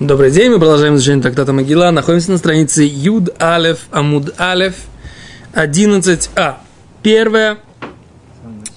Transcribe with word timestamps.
Добрый 0.00 0.30
день, 0.30 0.52
мы 0.52 0.60
продолжаем 0.60 0.94
изучение 0.94 1.24
трактата 1.24 1.52
Могила. 1.52 1.90
Находимся 1.90 2.30
на 2.30 2.38
странице 2.38 2.84
Юд 2.84 3.30
Алеф 3.42 3.88
Амуд 3.90 4.32
Алеф 4.38 4.76
11а. 5.54 6.54
Первая 7.02 7.58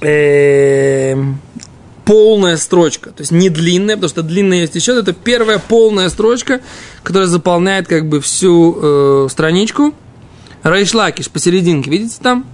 э, 0.01 1.15
полная 2.05 2.57
строчка, 2.57 3.11
то 3.11 3.21
есть 3.21 3.31
не 3.31 3.49
длинная, 3.49 3.97
потому 3.97 4.09
что 4.09 4.23
длинная 4.23 4.61
есть 4.61 4.73
еще. 4.73 4.97
Это 4.97 5.13
первая 5.13 5.59
полная 5.59 6.09
строчка, 6.09 6.59
которая 7.03 7.27
заполняет 7.27 7.87
как 7.87 8.09
бы 8.09 8.19
всю 8.19 8.79
э, 8.81 9.27
страничку. 9.29 9.93
Рейшлакиш 10.63 11.29
посерединке, 11.29 11.91
видите 11.91 12.17
там? 12.19 12.47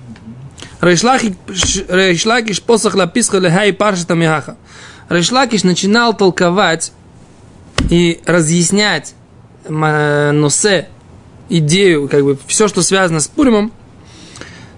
Рейшлакиш 0.82 2.62
посох 2.62 2.96
лаписха 2.96 3.38
лехай 3.38 3.72
паршата 3.72 4.14
миаха. 4.14 4.58
Рейшлакиш 5.08 5.64
начинал 5.64 6.18
толковать 6.18 6.92
и 7.90 8.20
разъяснять 8.26 9.14
носе, 9.70 10.90
идею, 11.50 12.08
как 12.08 12.24
бы 12.24 12.38
все, 12.48 12.68
что 12.68 12.82
связано 12.82 13.20
с 13.20 13.28
Пуримом, 13.28 13.72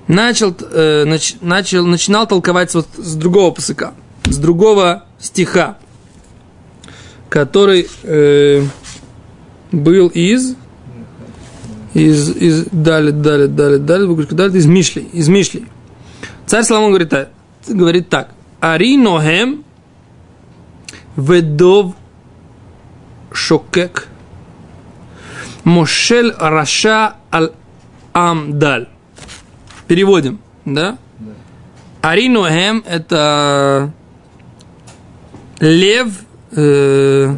начал, 0.07 0.55
э, 0.59 1.05
нач, 1.05 1.35
начал, 1.41 1.85
начинал 1.85 2.27
толковать 2.27 2.73
вот 2.73 2.87
с 2.97 3.15
другого 3.15 3.51
пасыка, 3.51 3.93
с 4.25 4.37
другого 4.37 5.05
стиха, 5.19 5.77
который 7.29 7.87
э, 8.03 8.63
был 9.71 10.07
из 10.07 10.55
из, 11.93 12.29
из 12.35 12.65
дали, 12.71 13.11
дали, 13.11 13.47
дали, 13.47 13.77
дали, 13.77 14.05
дали, 14.07 14.57
из 14.57 14.65
Мишли, 14.65 15.07
из 15.11 15.27
Мишли. 15.27 15.65
Царь 16.45 16.63
Соломон 16.63 16.89
говорит, 16.89 17.13
говорит 17.67 18.09
так. 18.09 18.29
Ари 18.59 18.97
нохем 18.97 19.63
ведов 21.15 21.95
шокек. 23.31 24.07
Мошель 25.63 26.33
раша 26.37 27.15
аль 27.31 27.51
амдаль. 28.13 28.87
Переводим, 29.87 30.39
да? 30.65 30.97
Аринуэм 32.01 32.83
это 32.87 33.91
лев 35.59 36.13
э, 36.51 37.35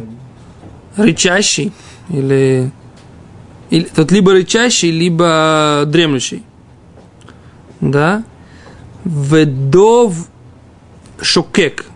рычащий 0.96 1.72
или, 2.08 2.70
или 3.70 3.84
тут 3.84 4.12
либо 4.12 4.32
рычащий, 4.32 4.90
либо 4.90 5.82
дремлющий. 5.86 6.44
Да? 7.80 8.22
ודוב 9.04 10.28
שוקק, 11.20 11.86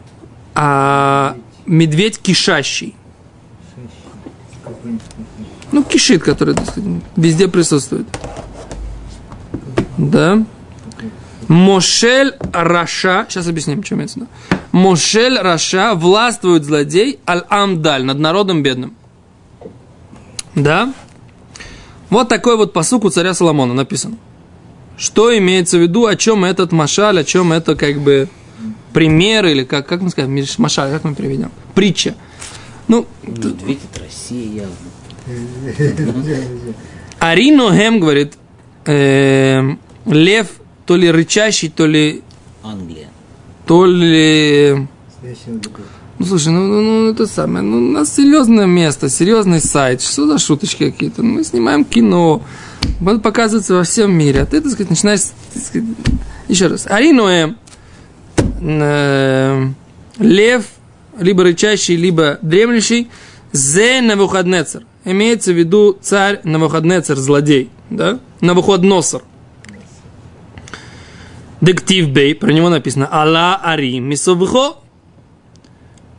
а 0.54 1.36
медведь 1.66 2.18
кишащий. 2.18 2.95
Ну, 5.72 5.82
кишит, 5.84 6.22
который 6.22 6.54
так 6.54 6.66
сказать, 6.66 7.02
везде 7.16 7.48
присутствует. 7.48 8.06
Да. 9.96 10.44
מושל 11.48 12.34
רשע, 12.52 13.26
сейчас 13.28 13.46
объясним, 13.46 13.84
что 13.84 13.94
имеется 13.94 14.18
в 14.18 14.22
виду. 14.22 14.30
מושל 14.72 15.38
רשע 15.38 15.94
властвует 15.94 16.64
злодей 16.64 17.20
על 17.26 17.49
עם 17.49 17.71
דל, 17.71 18.04
над 18.04 18.18
народом 18.18 18.62
бедным. 18.62 18.94
Да? 20.54 20.92
Вот 22.10 22.28
такой 22.28 22.56
вот 22.56 22.72
посук 22.72 23.04
у 23.04 23.10
царя 23.10 23.34
Соломона 23.34 23.74
написан. 23.74 24.18
Что 24.96 25.36
имеется 25.36 25.78
в 25.78 25.82
виду, 25.82 26.06
о 26.06 26.16
чем 26.16 26.44
этот 26.44 26.72
машаль, 26.72 27.20
о 27.20 27.24
чем 27.24 27.52
это 27.52 27.76
как 27.76 28.00
бы 28.00 28.28
пример, 28.92 29.44
или 29.46 29.64
как, 29.64 29.86
как 29.86 30.00
мы 30.00 30.10
скажем, 30.10 30.36
машаль, 30.58 30.90
как 30.90 31.04
мы 31.04 31.14
переведем? 31.14 31.50
Притча. 31.74 32.14
Ну, 32.88 33.06
Медведь 33.22 33.80
это 33.92 34.04
Россия 34.04 34.64
явно. 34.64 34.76
Арино 37.18 37.74
Хем 37.76 37.98
говорит, 38.00 38.34
э, 38.84 39.62
лев 40.06 40.46
то 40.86 40.96
ли 40.96 41.10
рычащий, 41.10 41.68
то 41.68 41.86
ли, 41.86 42.22
Англия. 42.62 43.08
то 43.66 43.86
ли... 43.86 44.86
Ну, 46.18 46.24
слушай, 46.24 46.48
ну, 46.52 46.66
ну, 46.66 46.80
ну, 46.80 47.10
это 47.10 47.26
самое, 47.26 47.62
ну, 47.62 47.76
у 47.76 47.90
нас 47.90 48.14
серьезное 48.14 48.66
место, 48.66 49.10
серьезный 49.10 49.60
сайт, 49.60 50.00
что 50.00 50.26
за 50.26 50.38
шуточки 50.38 50.90
какие-то? 50.90 51.22
Мы 51.22 51.44
снимаем 51.44 51.84
кино, 51.84 52.42
будет 53.00 53.22
показываться 53.22 53.74
во 53.74 53.82
всем 53.82 54.16
мире, 54.16 54.42
а 54.42 54.46
ты, 54.46 54.60
так 54.62 54.72
сказать, 54.72 54.90
начинаешь, 54.90 55.20
так 55.52 55.62
сказать, 55.62 55.88
еще 56.48 56.68
раз, 56.68 56.86
Ариноэ, 56.86 57.54
э, 58.60 59.68
лев, 60.18 60.64
либо 61.18 61.44
рычащий, 61.44 61.96
либо 61.96 62.38
дремлющий, 62.42 63.08
зе 63.52 64.00
Навуходнецер. 64.00 64.84
Имеется 65.04 65.52
в 65.52 65.56
виду 65.56 65.96
царь 66.00 66.40
Навуходнецер, 66.44 67.16
злодей, 67.16 67.70
да? 67.90 68.18
Навуходносор. 68.40 69.22
Дектив 71.60 72.08
Бей, 72.08 72.34
про 72.34 72.52
него 72.52 72.68
написано 72.68 73.08
Алла 73.10 73.56
Ари 73.56 73.98
Мисовхо. 73.98 74.76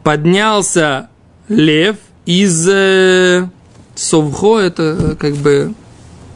Поднялся 0.03 1.09
лев 1.47 1.97
из 2.25 2.67
э, 2.67 3.49
Совхо, 3.95 4.59
это 4.59 5.15
как 5.19 5.35
бы 5.35 5.73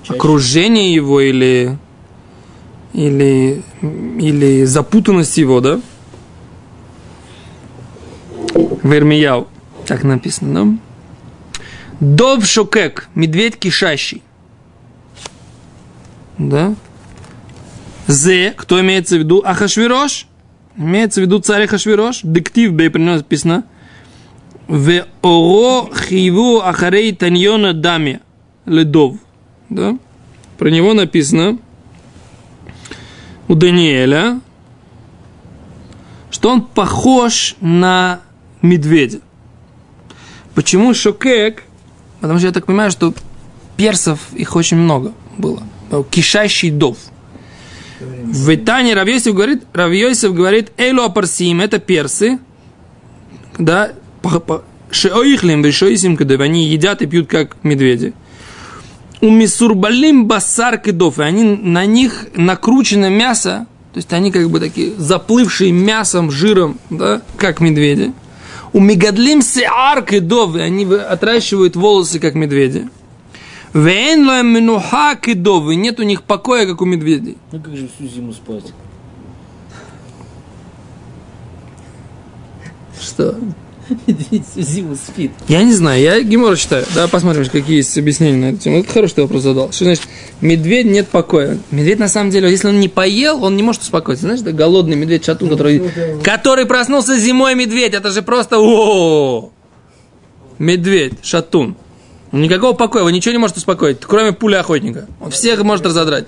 Чаще. 0.04 0.18
окружение 0.18 0.94
его 0.94 1.22
или, 1.22 1.78
или, 2.94 3.64
или 3.82 4.66
запутанность 4.66 5.38
его, 5.38 5.62
да? 5.62 5.80
Вермияу, 8.84 9.48
так 9.86 10.04
написано, 10.04 10.54
да? 10.66 10.78
Дов 12.00 12.46
шокек, 12.46 13.10
медведь 13.16 13.58
кишащий. 13.58 14.24
Да? 16.38 16.76
Зе, 18.08 18.54
кто 18.58 18.82
имеется 18.82 19.16
в 19.16 19.20
виду? 19.20 19.44
Ахашвирош. 19.46 20.28
Имеется 20.78 21.22
в 21.22 21.24
виду 21.24 21.40
царь 21.40 21.66
Ахашвирош. 21.66 22.22
Дектив 22.24 22.72
бей 22.74 22.90
при 22.90 23.02
нем 23.02 23.18
написано. 23.18 23.66
В 24.68 25.06
оро 25.22 25.90
хиву 25.94 26.62
ахарей 26.62 27.14
таньона 27.14 27.74
даме. 27.74 28.22
Ледов. 28.66 29.18
Да? 29.70 29.98
Про 30.58 30.70
него 30.70 30.94
написано 30.94 31.60
у 33.48 33.56
Даниэля, 33.56 34.40
что 36.30 36.50
он 36.50 36.62
похож 36.62 37.56
на 37.60 38.22
медведя. 38.62 39.20
Почему 40.56 40.94
шокек? 40.94 41.64
Потому 42.20 42.40
что 42.40 42.48
я 42.48 42.54
так 42.54 42.66
понимаю, 42.66 42.92
что 42.92 43.14
персов 43.78 44.20
их 44.34 44.56
очень 44.56 44.78
много 44.78 45.14
было. 45.38 45.64
Кишащий 46.10 46.70
дов. 46.70 46.98
В 48.00 48.54
Итане 48.56 48.94
Равьосиф 48.94 49.34
говорит, 49.34 49.64
Равьосиф 49.74 50.34
говорит, 50.34 50.72
Эйло 50.78 51.06
Апарсим, 51.06 51.62
это 51.62 51.80
персы, 51.80 52.40
да, 53.58 53.92
Шеоихлим, 54.90 55.62
Вишоисим, 55.62 56.18
когда 56.18 56.36
они 56.44 56.68
едят 56.68 57.02
и 57.02 57.06
пьют 57.06 57.28
как 57.28 57.58
медведи. 57.64 58.14
У 59.22 59.30
Мисурбалим 59.30 60.26
Басар 60.26 60.80
Кедов, 60.80 61.20
и 61.20 61.24
они, 61.24 61.44
на 61.44 61.86
них 61.86 62.28
накручено 62.36 63.10
мясо, 63.10 63.68
то 63.94 63.98
есть 63.98 64.12
они 64.14 64.32
как 64.32 64.50
бы 64.50 64.60
такие 64.60 64.94
заплывшие 64.98 65.72
мясом, 65.72 66.32
жиром, 66.32 66.80
да, 66.90 67.22
как 67.38 67.60
медведи. 67.60 68.14
У 68.74 68.80
Мегадлим 68.80 69.42
Сеар 69.42 70.04
Кедов, 70.04 70.56
и 70.56 70.62
они 70.62 70.86
отращивают 70.86 71.76
волосы, 71.76 72.20
как 72.20 72.36
медведи. 72.36 72.90
Вен 73.74 74.28
лоем 74.28 74.48
минуха 74.48 75.16
кедов, 75.16 75.70
и 75.70 75.76
нет 75.76 76.00
у 76.00 76.04
них 76.04 76.24
покоя, 76.24 76.66
как 76.66 76.82
у 76.82 76.86
медведей. 76.86 77.38
Ну 77.52 77.62
как 77.62 77.76
же 77.76 77.88
всю 77.88 78.08
зиму 78.08 78.34
спать? 78.34 78.74
Что? 83.00 83.36
Медведь 84.08 84.44
всю 84.50 84.62
зиму 84.62 84.96
спит. 84.96 85.32
Я 85.48 85.64
не 85.64 85.74
знаю, 85.74 86.02
я 86.02 86.22
Гемора 86.22 86.56
читаю. 86.56 86.86
Да, 86.96 87.08
посмотрим, 87.08 87.46
какие 87.46 87.78
есть 87.78 87.98
объяснения 87.98 88.38
на 88.38 88.46
эту 88.54 88.60
тему. 88.64 88.80
Это 88.80 88.92
хороший 88.92 89.22
вопрос 89.22 89.44
задал. 89.44 89.72
Что 89.72 89.86
значит, 89.86 90.04
медведь 90.40 90.86
нет 90.86 91.08
покоя? 91.10 91.58
Медведь, 91.72 92.00
на 92.00 92.08
самом 92.08 92.30
деле, 92.32 92.50
если 92.50 92.68
он 92.68 92.80
не 92.80 92.90
поел, 92.90 93.44
он 93.44 93.56
не 93.56 93.64
может 93.64 93.82
успокоиться. 93.82 94.26
Знаешь, 94.26 94.42
это 94.42 94.54
голодный 94.54 94.96
медведь 94.96 95.26
шатун, 95.26 95.50
который, 95.50 95.82
который 96.24 96.66
проснулся 96.66 97.18
зимой 97.18 97.56
медведь. 97.56 97.94
Это 97.94 98.12
же 98.12 98.22
просто... 98.22 98.58
о 98.60 99.52
Медведь, 100.58 101.14
шатун. 101.24 101.76
Никакого 102.32 102.74
покоя, 102.74 103.04
вы 103.04 103.12
ничего 103.12 103.34
не 103.34 103.40
можете 103.40 103.60
успокоить, 103.60 103.98
кроме 104.00 104.32
пули 104.32 104.56
охотника. 104.56 105.08
Он 105.20 105.32
всех 105.32 105.62
может 105.64 105.86
разодрать. 105.86 106.28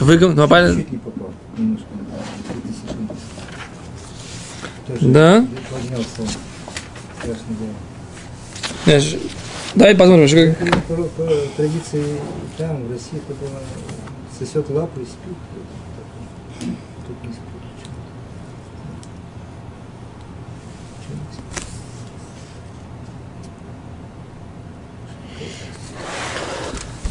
Вы 0.00 0.34
попали? 0.34 0.74
Чуть 0.74 0.92
не 0.92 0.98
попал, 0.98 1.30
немножко. 1.56 1.86
Тоже 4.86 5.08
да? 5.08 5.46
Поднялся. 5.70 6.22
Давай 9.74 9.94
посмотрим. 9.94 10.54
Как... 10.56 10.60
Ну, 10.60 10.96
по, 10.96 11.02
по 11.22 11.32
традиции 11.56 12.20
там, 12.56 12.86
в 12.86 12.92
России, 12.92 13.20
это 13.28 13.34
сосет 14.38 14.70
лапу 14.70 15.00
и 15.00 15.04
спит. 15.04 15.36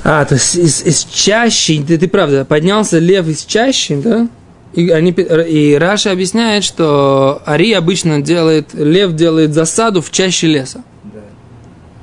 А, 0.08 0.24
то 0.24 0.36
есть 0.36 0.56
из, 0.56 0.84
из 0.84 1.04
чащи, 1.04 1.84
ты, 1.84 1.98
ты 1.98 2.08
правда, 2.08 2.46
поднялся 2.46 3.00
лев 3.00 3.28
из 3.28 3.44
чащи, 3.44 3.96
да? 3.96 4.28
И, 4.76 4.90
они, 4.90 5.12
и 5.12 5.76
Раша 5.76 6.12
объясняет, 6.12 6.66
что 6.66 7.42
Ари 7.46 7.72
обычно 7.72 8.22
делает, 8.22 8.74
лев 8.74 9.14
делает 9.16 9.54
засаду 9.54 10.02
в 10.02 10.12
чаще 10.12 10.48
леса. 10.48 10.84
Да. 11.06 11.22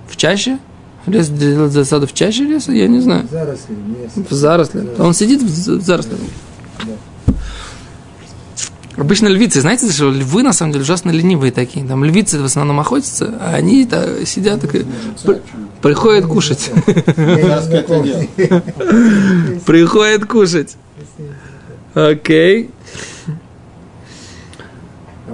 В 0.08 0.16
чаще? 0.16 0.58
Лес 1.06 1.28
делает 1.28 1.72
засаду 1.72 2.06
в 2.06 2.14
чаще 2.14 2.44
леса? 2.44 2.72
Я 2.72 2.88
не 2.88 3.00
знаю. 3.00 3.28
Заросли, 3.30 3.74
лес. 3.74 4.26
В 4.30 4.32
зарослях. 4.32 4.84
Да. 4.96 5.04
Он 5.04 5.12
сидит 5.12 5.42
в 5.42 5.48
за- 5.48 5.76
в 5.76 5.82
зарослях. 5.82 6.18
Да. 6.86 7.34
Обычно 8.96 9.28
львицы, 9.28 9.60
знаете, 9.60 9.90
что 9.90 10.10
львы 10.10 10.42
на 10.42 10.52
самом 10.54 10.72
деле 10.72 10.84
ужасно 10.84 11.10
ленивые 11.10 11.52
такие. 11.52 11.84
Там 11.86 12.04
львицы 12.04 12.40
в 12.40 12.44
основном 12.44 12.80
охотятся, 12.80 13.34
а 13.40 13.54
они 13.54 13.84
-то 13.84 14.24
сидят 14.24 14.64
и 14.64 14.66
при- 14.66 14.86
приходят 15.82 16.26
кушать. 16.26 16.70
Приходят 19.66 20.24
кушать. 20.26 20.76
Окей. 21.95 22.67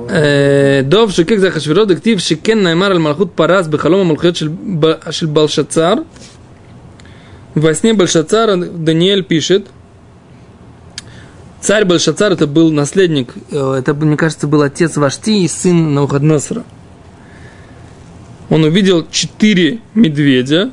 אה, 0.10 0.82
דוב 0.84 1.12
שכך 1.12 1.36
זה 1.36 1.48
אחשוורוש 1.48 1.88
דכתיב 1.88 2.20
שכן 2.20 2.64
נאמר 2.64 2.86
על 2.86 2.98
מלכות 2.98 3.30
פרס 3.36 3.68
בחלום 3.68 4.00
המלכויות 4.00 4.36
של, 4.36 4.50
ב- 4.80 5.12
של 5.12 5.26
בלשצר. 5.26 5.94
Во 7.56 7.72
сне 7.76 7.94
Бальшацара 7.94 8.56
Даниэль 8.56 9.24
пишет, 9.24 9.68
царь 11.62 11.86
Бальшацар 11.86 12.32
это 12.32 12.48
был 12.48 12.72
наследник, 12.72 13.36
э, 13.52 13.76
это, 13.78 13.94
мне 13.94 14.18
кажется, 14.18 14.48
был 14.48 14.64
отец 14.64 14.98
Вашти 14.98 15.44
и 15.44 15.48
сын 15.48 15.94
Навуходносора. 15.94 16.64
Он 18.50 18.64
увидел 18.64 19.06
четыре 19.10 19.80
медведя. 19.94 20.72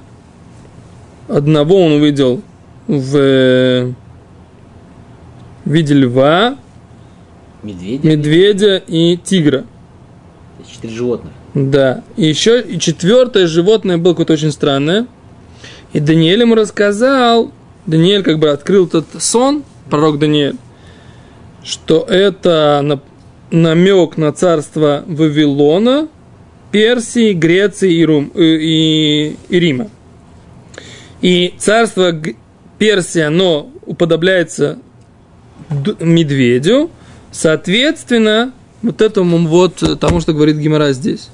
Одного 1.29 1.85
он 1.85 1.93
увидел 1.93 2.43
в 2.89 3.93
э, 5.66 5.70
виде 5.70 5.94
льва, 5.94 6.58
Медведи. 7.64 8.06
медведя 8.08 8.78
и 8.78 9.18
тигра. 9.18 9.66
Четыре 10.70 10.94
животных. 10.94 11.34
Да. 11.54 12.04
И 12.18 12.26
еще 12.26 12.62
и 12.62 12.80
четвертое 12.80 13.48
животное 13.48 13.98
было 13.98 14.14
какое-то 14.14 14.34
очень 14.34 14.52
странное. 14.52 15.08
И 15.94 16.00
Даниэль 16.00 16.42
ему 16.42 16.56
рассказал, 16.56 17.52
Даниэль 17.86 18.24
как 18.24 18.40
бы 18.40 18.50
открыл 18.50 18.88
тот 18.88 19.06
сон, 19.20 19.64
пророк 19.90 20.20
Даниэль, 20.20 20.56
что 21.64 22.02
это 22.10 22.82
на- 22.84 23.00
намек 23.52 24.18
на 24.18 24.34
царство 24.34 25.04
Вавилона, 25.08 26.08
Персии, 26.72 27.32
Греции 27.34 27.94
и, 27.94 28.06
Рум, 28.06 28.32
э, 28.36 28.42
и, 28.44 29.38
и 29.50 29.60
Рима. 29.60 29.88
И 31.22 31.54
царство 31.58 32.12
Персии, 32.78 33.22
оно 33.22 33.70
уподобляется 33.86 34.80
медведю, 36.00 36.90
соответственно, 37.32 38.54
вот 38.82 39.02
этому 39.02 39.38
вот 39.48 39.82
э, 39.84 39.96
тому, 39.96 40.22
что 40.22 40.34
говорит 40.34 40.58
Гимара 40.58 40.94
здесь. 40.94 41.30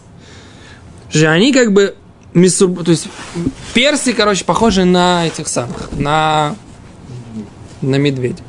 Же 1.12 1.27
они 1.27 1.51
как 1.51 1.73
бы 1.73 1.95
мисур- 2.33 2.83
то 2.83 2.91
есть 2.91 3.07
персы, 3.73 4.13
короче, 4.13 4.45
похожи 4.45 4.85
на 4.85 5.27
этих 5.27 5.47
самых, 5.47 5.91
на 5.97 6.56
на 7.81 7.95
медведя. 7.95 8.44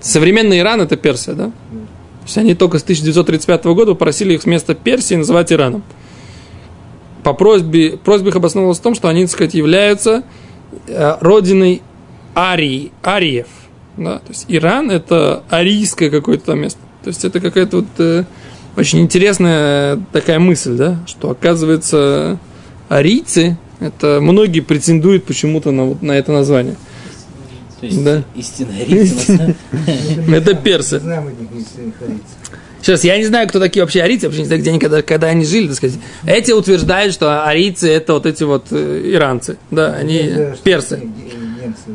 Современный 0.00 0.58
Иран 0.58 0.82
это 0.82 0.96
Персия, 0.96 1.32
да? 1.32 1.46
То 1.46 2.26
есть 2.26 2.38
они 2.38 2.54
только 2.54 2.78
с 2.78 2.82
1935 2.82 3.64
года 3.66 3.92
попросили 3.92 4.34
их 4.34 4.44
вместо 4.44 4.74
Персии 4.74 5.14
называть 5.14 5.50
Ираном. 5.50 5.82
По 7.22 7.32
просьбе, 7.32 7.96
просьбе 7.96 8.28
их 8.28 8.36
обосновывалась 8.36 8.78
в 8.78 8.82
том, 8.82 8.94
что 8.94 9.08
они, 9.08 9.22
так 9.22 9.30
сказать, 9.30 9.54
являются 9.54 10.24
э, 10.86 11.16
родиной 11.20 11.82
Арии, 12.36 12.92
Ариев. 13.02 13.46
Да? 13.96 14.18
То 14.18 14.30
есть 14.30 14.46
Иран 14.48 14.90
это 14.90 15.44
арийское 15.50 16.10
какое-то 16.10 16.46
там 16.46 16.60
место. 16.60 16.80
То 17.02 17.08
есть 17.08 17.24
это 17.24 17.40
какая-то 17.40 17.78
вот 17.78 17.86
э, 17.98 18.24
очень 18.76 19.00
интересная 19.00 20.00
такая 20.12 20.38
мысль, 20.38 20.76
да, 20.76 20.98
что 21.06 21.30
оказывается 21.30 22.38
арийцы, 22.88 23.56
это 23.80 24.18
многие 24.20 24.60
претендуют 24.60 25.24
почему-то 25.24 25.70
на, 25.70 25.84
вот, 25.84 26.02
на 26.02 26.12
это 26.12 26.32
название. 26.32 26.76
То 27.80 27.86
есть 27.86 28.02
Да. 28.02 28.24
истинная 28.34 28.84
рица. 28.84 29.54
Это 30.32 30.54
персы. 30.54 31.02
Сейчас, 32.80 33.02
я 33.02 33.16
не 33.16 33.24
знаю, 33.24 33.48
кто 33.48 33.60
такие 33.60 33.82
вообще 33.82 34.02
арийцы, 34.02 34.26
вообще 34.26 34.40
не 34.40 34.46
знаю, 34.46 34.60
где 34.60 34.70
они, 34.70 34.78
когда, 34.78 35.00
когда 35.00 35.28
они 35.28 35.44
жили, 35.44 35.68
так 35.68 35.76
сказать. 35.76 35.98
Эти 36.26 36.52
утверждают, 36.52 37.14
что 37.14 37.46
арийцы 37.46 37.90
это 37.90 38.12
вот 38.12 38.26
эти 38.26 38.42
вот 38.44 38.66
э, 38.72 39.10
иранцы, 39.12 39.56
да, 39.70 39.94
они 39.94 40.30
персы. 40.62 41.00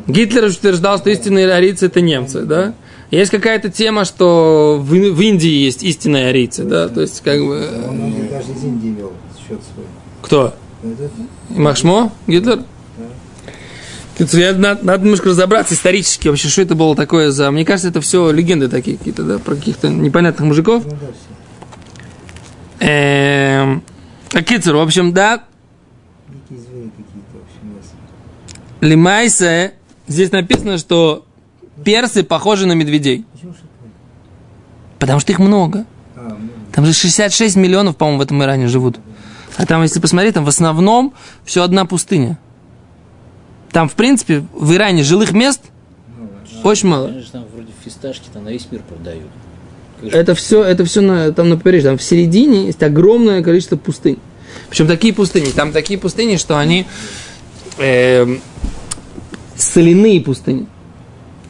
Гитлер 0.06 0.44
утверждал, 0.44 0.98
что 0.98 1.10
истинные 1.10 1.52
арийцы 1.52 1.86
это 1.86 2.00
немцы, 2.00 2.42
да? 2.42 2.74
Есть 3.10 3.30
какая-то 3.30 3.70
тема, 3.70 4.04
что 4.04 4.78
в, 4.80 4.90
в 4.90 5.20
Индии 5.20 5.50
есть 5.50 5.82
истинные 5.82 6.28
арийцы, 6.28 6.64
да, 6.64 6.88
то 6.88 7.00
есть 7.00 7.22
как 7.22 7.38
бы... 7.40 7.56
э, 7.56 7.88
Он 7.88 8.28
даже 8.30 8.52
из 8.52 8.62
Индии 8.64 8.88
вел 8.98 9.12
счет 9.36 9.60
свой. 9.74 9.86
Кто? 10.22 10.54
Махшмо? 11.48 12.12
Гитлер? 12.26 12.60
Я- 14.18 14.52
надо, 14.52 14.84
надо 14.84 15.04
немножко 15.04 15.30
разобраться 15.30 15.74
исторически 15.74 16.28
вообще, 16.28 16.48
что 16.48 16.62
это 16.62 16.74
было 16.74 16.94
такое 16.94 17.30
за... 17.30 17.50
Мне 17.50 17.64
кажется, 17.64 17.88
это 17.88 18.00
все 18.00 18.30
легенды 18.30 18.68
такие 18.68 18.96
какие-то, 18.98 19.22
да, 19.24 19.38
про 19.38 19.54
каких-то 19.56 19.88
непонятных 19.88 20.46
мужиков. 20.46 20.84
Ну. 20.84 20.92
Эм, 22.80 23.82
а 24.32 24.42
Кицер, 24.42 24.76
в 24.76 24.80
общем, 24.80 25.12
да, 25.12 25.44
Дикие 26.28 26.60
звери 26.60 26.90
какие-то, 26.96 27.32
в 27.32 27.42
общем, 27.42 27.76
лес. 27.76 27.92
Лимайсе, 28.80 29.74
здесь 30.08 30.32
написано, 30.32 30.78
что 30.78 31.24
персы 31.84 32.22
похожи 32.22 32.66
на 32.66 32.72
медведей. 32.72 33.24
Потому 34.98 35.20
что 35.20 35.32
их 35.32 35.38
много. 35.38 35.86
Там 36.72 36.86
же 36.86 36.92
66 36.92 37.56
миллионов, 37.56 37.96
по-моему, 37.96 38.20
в 38.20 38.22
этом 38.22 38.42
Иране 38.42 38.68
живут. 38.68 38.98
А 39.56 39.66
там, 39.66 39.82
если 39.82 40.00
посмотреть, 40.00 40.34
там 40.34 40.44
в 40.44 40.48
основном 40.48 41.14
все 41.44 41.62
одна 41.62 41.84
пустыня. 41.84 42.38
Там, 43.72 43.88
в 43.88 43.94
принципе, 43.94 44.44
в 44.52 44.72
Иране 44.72 45.02
жилых 45.02 45.32
мест 45.32 45.62
очень 46.62 46.88
мало. 46.88 47.12
Там 47.32 47.44
вроде 47.52 47.72
фисташки 47.84 48.28
там 48.32 48.44
на 48.44 48.50
весь 48.50 48.68
мир 48.70 48.82
продают. 48.82 49.28
Это 50.02 50.34
все, 50.34 50.62
это 50.62 50.84
все 50.84 51.00
на, 51.00 51.32
там 51.32 51.48
на 51.48 51.56
побережье. 51.56 51.90
Там 51.90 51.98
в 51.98 52.02
середине 52.02 52.66
есть 52.66 52.82
огромное 52.82 53.42
количество 53.42 53.76
пустынь. 53.76 54.18
Причем 54.68 54.86
такие 54.86 55.12
пустыни. 55.12 55.50
Там 55.50 55.72
такие 55.72 55.98
пустыни, 55.98 56.36
что 56.36 56.58
они 56.58 56.86
эм, 57.80 58.40
соляные 59.56 60.20
пустыни. 60.20 60.66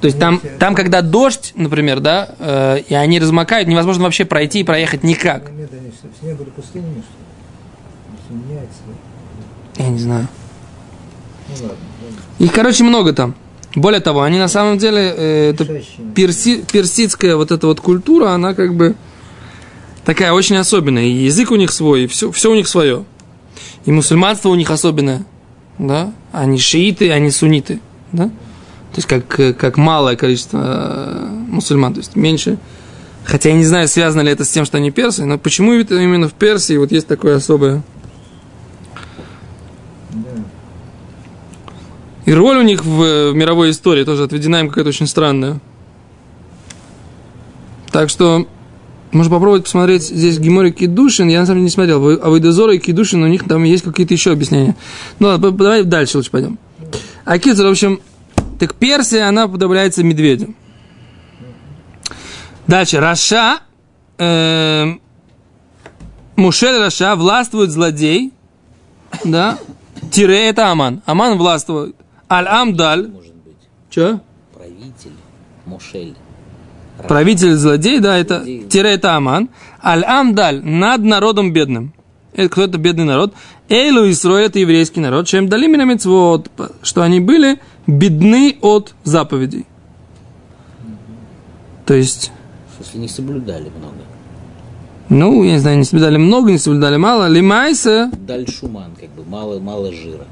То 0.00 0.06
есть 0.06 0.18
там, 0.18 0.40
там, 0.58 0.74
когда 0.74 1.02
дождь, 1.02 1.52
например, 1.56 2.00
да, 2.00 2.34
э, 2.38 2.78
и 2.88 2.94
они 2.94 3.20
размокают, 3.20 3.68
невозможно 3.68 4.04
вообще 4.04 4.24
пройти 4.24 4.60
и 4.60 4.64
проехать 4.64 5.02
никак. 5.02 5.50
Я 9.76 9.88
не 9.88 9.98
знаю. 9.98 10.28
Ну. 11.48 12.44
Их, 12.44 12.52
короче, 12.52 12.84
много 12.84 13.12
там. 13.12 13.34
Более 13.74 14.00
того, 14.00 14.22
они 14.22 14.38
на 14.38 14.48
самом 14.48 14.78
деле, 14.78 15.14
э, 15.16 15.50
это 15.50 15.64
перси- 16.14 16.64
персидская 16.70 17.36
вот 17.36 17.50
эта 17.50 17.66
вот 17.66 17.80
культура, 17.80 18.30
она 18.30 18.54
как 18.54 18.74
бы 18.74 18.96
такая 20.04 20.32
очень 20.32 20.56
особенная. 20.56 21.04
И 21.04 21.24
язык 21.24 21.50
у 21.50 21.56
них 21.56 21.70
свой, 21.70 22.04
и 22.04 22.06
все, 22.06 22.32
все 22.32 22.50
у 22.50 22.54
них 22.54 22.66
свое. 22.68 23.04
И 23.84 23.92
мусульманство 23.92 24.48
у 24.48 24.54
них 24.54 24.70
особенное. 24.70 25.24
Да? 25.80 26.12
Они 26.30 26.58
шииты, 26.58 27.10
они 27.10 27.30
сунниты. 27.30 27.80
Да? 28.12 28.24
То 28.26 28.96
есть 28.96 29.08
как, 29.08 29.56
как 29.56 29.76
малое 29.78 30.14
количество 30.14 30.60
э, 30.62 31.26
мусульман, 31.48 31.94
то 31.94 32.00
есть 32.00 32.16
меньше. 32.16 32.58
Хотя 33.24 33.48
я 33.48 33.54
не 33.54 33.64
знаю, 33.64 33.88
связано 33.88 34.20
ли 34.20 34.30
это 34.30 34.44
с 34.44 34.50
тем, 34.50 34.64
что 34.66 34.76
они 34.76 34.90
персы, 34.90 35.24
но 35.24 35.38
почему 35.38 35.72
именно 35.72 36.28
в 36.28 36.34
Персии 36.34 36.76
вот 36.76 36.92
есть 36.92 37.06
такое 37.06 37.36
особое. 37.36 37.82
И 42.26 42.32
роль 42.32 42.58
у 42.58 42.62
них 42.62 42.84
в, 42.84 43.02
э, 43.02 43.30
в 43.30 43.34
мировой 43.34 43.70
истории 43.70 44.04
тоже 44.04 44.24
отведена 44.24 44.56
им 44.56 44.68
какая-то 44.68 44.90
очень 44.90 45.06
странная. 45.06 45.60
Так 47.90 48.10
что 48.10 48.46
можно 49.12 49.30
попробовать 49.34 49.64
посмотреть 49.64 50.02
здесь 50.02 50.38
Гемаре 50.38 50.70
Кидушин. 50.70 51.28
Я 51.28 51.40
на 51.40 51.46
самом 51.46 51.58
деле 51.58 51.64
не 51.64 51.70
смотрел. 51.70 52.00
Вы- 52.00 52.18
עבודה 52.22 52.30
זרה 52.30 52.74
и 52.74 52.78
Кидушин, 52.78 53.22
у 53.22 53.26
них 53.26 53.44
там 53.46 53.64
есть 53.64 53.82
какие-то 53.84 54.14
еще 54.14 54.32
объяснения. 54.32 54.76
Ну 55.18 55.28
ладно, 55.28 55.50
давай 55.50 55.82
дальше 55.84 56.18
лучше 56.18 56.30
пойдем. 56.30 56.58
אַ 57.24 57.38
קיצור, 57.38 57.66
в 57.66 57.70
общем, 57.70 58.00
так 58.58 58.74
Персия, 58.74 59.26
она 59.28 59.48
подобляется 59.48 60.02
медведю. 60.04 60.54
Дальше. 62.66 63.00
רשע, 63.00 63.60
эм, 64.18 65.00
מושל 66.36 66.78
רשע, 66.78 67.16
властвует 67.16 67.70
злодей, 67.70 68.32
да, 69.24 69.58
тире 70.10 70.48
это 70.48 70.70
Аман. 70.70 71.02
Аман 71.04 71.36
властвует. 71.36 71.96
Аль-Амдаль, 72.30 73.08
может 73.08 73.34
быть. 73.34 73.56
что? 73.90 74.20
Правитель. 74.54 75.12
Мошель. 75.66 76.14
Правитель 77.08 77.54
злодей, 77.54 77.98
да, 78.00 78.16
это 78.16 78.44
тире 78.68 78.90
это 78.92 79.16
Аман. 79.16 79.48
Аль-Амдаль 79.82 80.62
над 80.62 81.02
народом 81.02 81.52
бедным. 81.52 81.92
Это 82.34 82.48
кто 82.48 82.62
это 82.62 82.78
бедный 82.78 83.04
народ? 83.04 83.34
Эйлу 83.68 84.08
Исрой 84.10 84.44
это 84.44 84.58
еврейский 84.58 85.00
народ, 85.00 85.26
чем 85.26 85.48
дали 85.48 85.66
митцвот, 85.66 86.50
что 86.82 87.02
они 87.02 87.20
были 87.20 87.58
бедны 87.86 88.56
от 88.60 88.94
заповедей. 89.04 89.66
То 91.86 91.94
есть, 91.94 92.30
В 92.78 92.84
смысле, 92.84 93.00
не 93.00 93.08
соблюдали 93.08 93.70
много. 93.78 93.96
ну, 95.08 95.42
я 95.42 95.52
не 95.52 95.58
знаю, 95.58 95.78
не 95.78 95.84
соблюдали 95.84 96.18
много, 96.18 96.52
не 96.52 96.58
соблюдали 96.58 96.96
мало. 96.96 97.26
Лимайса, 97.28 98.10
Даль 98.26 98.48
шуман, 98.48 98.92
как 98.98 99.08
бы, 99.10 99.24
мало, 99.28 99.58
мало 99.58 99.92
жира. 99.92 100.24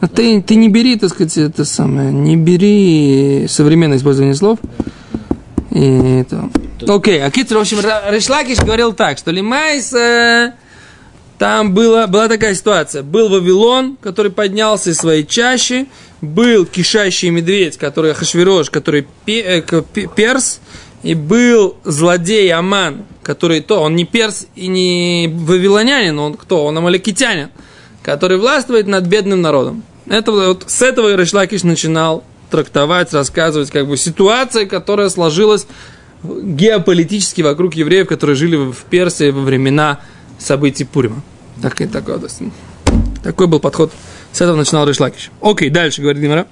а 0.00 0.06
ты, 0.06 0.40
ты 0.40 0.54
не 0.54 0.68
бери, 0.68 0.96
так 0.96 1.10
сказать, 1.10 1.36
это 1.36 1.64
самое, 1.64 2.12
не 2.12 2.36
бери 2.36 3.46
современное 3.48 3.98
использование 3.98 4.34
слов. 4.36 4.58
И. 5.78 6.24
Окей, 6.86 7.22
а 7.22 7.30
Китр, 7.30 7.56
в 7.56 7.60
общем, 7.60 7.78
Решлакиш 7.80 8.58
говорил 8.58 8.92
так, 8.92 9.18
что 9.18 9.30
Лимайса, 9.30 10.54
там 11.38 11.72
была, 11.72 12.06
была 12.08 12.28
такая 12.28 12.54
ситуация. 12.54 13.02
Был 13.02 13.28
Вавилон, 13.28 13.96
который 14.00 14.32
поднялся 14.32 14.90
из 14.90 14.96
своей 14.96 15.24
чащи, 15.24 15.86
был 16.20 16.66
кишащий 16.66 17.30
медведь, 17.30 17.76
который 17.76 18.14
Хашвирош, 18.14 18.70
который 18.70 19.06
пе- 19.24 19.62
э, 19.68 19.82
перс, 20.16 20.60
и 21.04 21.14
был 21.14 21.76
злодей 21.84 22.52
Аман, 22.52 23.04
который 23.22 23.60
то, 23.60 23.80
он 23.80 23.94
не 23.94 24.04
перс 24.04 24.46
и 24.56 24.66
не 24.66 25.32
вавилонянин, 25.32 26.18
он 26.18 26.34
кто? 26.34 26.64
Он 26.64 26.76
амаликитянин, 26.76 27.50
который 28.02 28.36
властвует 28.36 28.88
над 28.88 29.04
бедным 29.04 29.40
народом. 29.40 29.84
Это 30.06 30.32
вот, 30.32 30.64
с 30.66 30.82
этого 30.82 31.14
Решлакиш 31.14 31.62
начинал 31.62 32.24
трактовать, 32.50 33.12
рассказывать, 33.12 33.70
как 33.70 33.86
бы 33.86 33.96
ситуация, 33.96 34.66
которая 34.66 35.08
сложилась 35.08 35.66
геополитически 36.24 37.42
вокруг 37.42 37.74
евреев, 37.74 38.08
которые 38.08 38.36
жили 38.36 38.56
в 38.56 38.84
Персии 38.90 39.30
во 39.30 39.40
времена 39.42 40.00
событий 40.38 40.84
Пурима. 40.84 41.22
Так, 41.62 41.80
и 41.80 41.86
такой, 41.86 42.18
то 42.20 42.28
такой 43.22 43.46
был 43.46 43.60
подход. 43.60 43.92
С 44.32 44.40
этого 44.40 44.56
начинал 44.56 44.86
Решлакиш. 44.88 45.30
Окей, 45.40 45.70
дальше, 45.70 46.02
говорит 46.02 46.22
Гимара. 46.22 46.46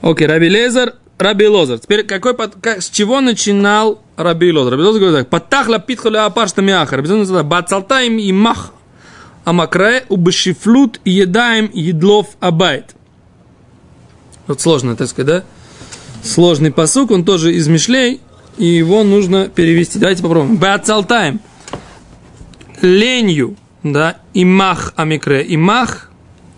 Окей, 0.00 0.26
Раби 0.26 0.48
Лезар, 0.48 0.94
Раби 1.18 1.46
Лозар. 1.46 1.78
Теперь 1.78 2.04
какой, 2.04 2.34
под- 2.34 2.56
как- 2.60 2.82
с 2.82 2.90
чего 2.90 3.20
начинал 3.20 4.02
Раби 4.16 4.52
Лозар? 4.52 4.72
Раби 4.72 4.82
Лозар 4.84 5.00
говорит 5.00 5.18
так. 5.20 5.28
Патахла 5.30 5.78
питху 5.78 6.08
ля 6.08 6.26
апашта 6.26 6.62
мяха. 6.62 6.96
Раби 6.96 7.08
Лозар 7.08 7.20
называет 7.20 7.46
бацалтаем 7.46 8.18
и 8.18 8.32
мах. 8.32 8.72
Амакре 9.44 10.04
убешифлут 10.08 11.00
едаем 11.04 11.70
едлов 11.72 12.28
абайт. 12.40 12.94
Вот 14.46 14.60
сложно, 14.60 14.96
так 14.96 15.08
сказать, 15.08 15.26
да? 15.26 15.44
Сложный 16.22 16.72
посук, 16.72 17.10
он 17.10 17.24
тоже 17.24 17.54
из 17.54 17.68
Мишлей, 17.68 18.20
и 18.56 18.66
его 18.66 19.02
нужно 19.04 19.48
перевести. 19.48 19.98
Давайте 19.98 20.22
попробуем. 20.22 20.56
Бацалтаем. 20.56 21.40
Ленью, 22.80 23.56
да, 23.82 24.18
имах 24.34 24.92
амикре. 24.96 25.44
Имах, 25.54 26.10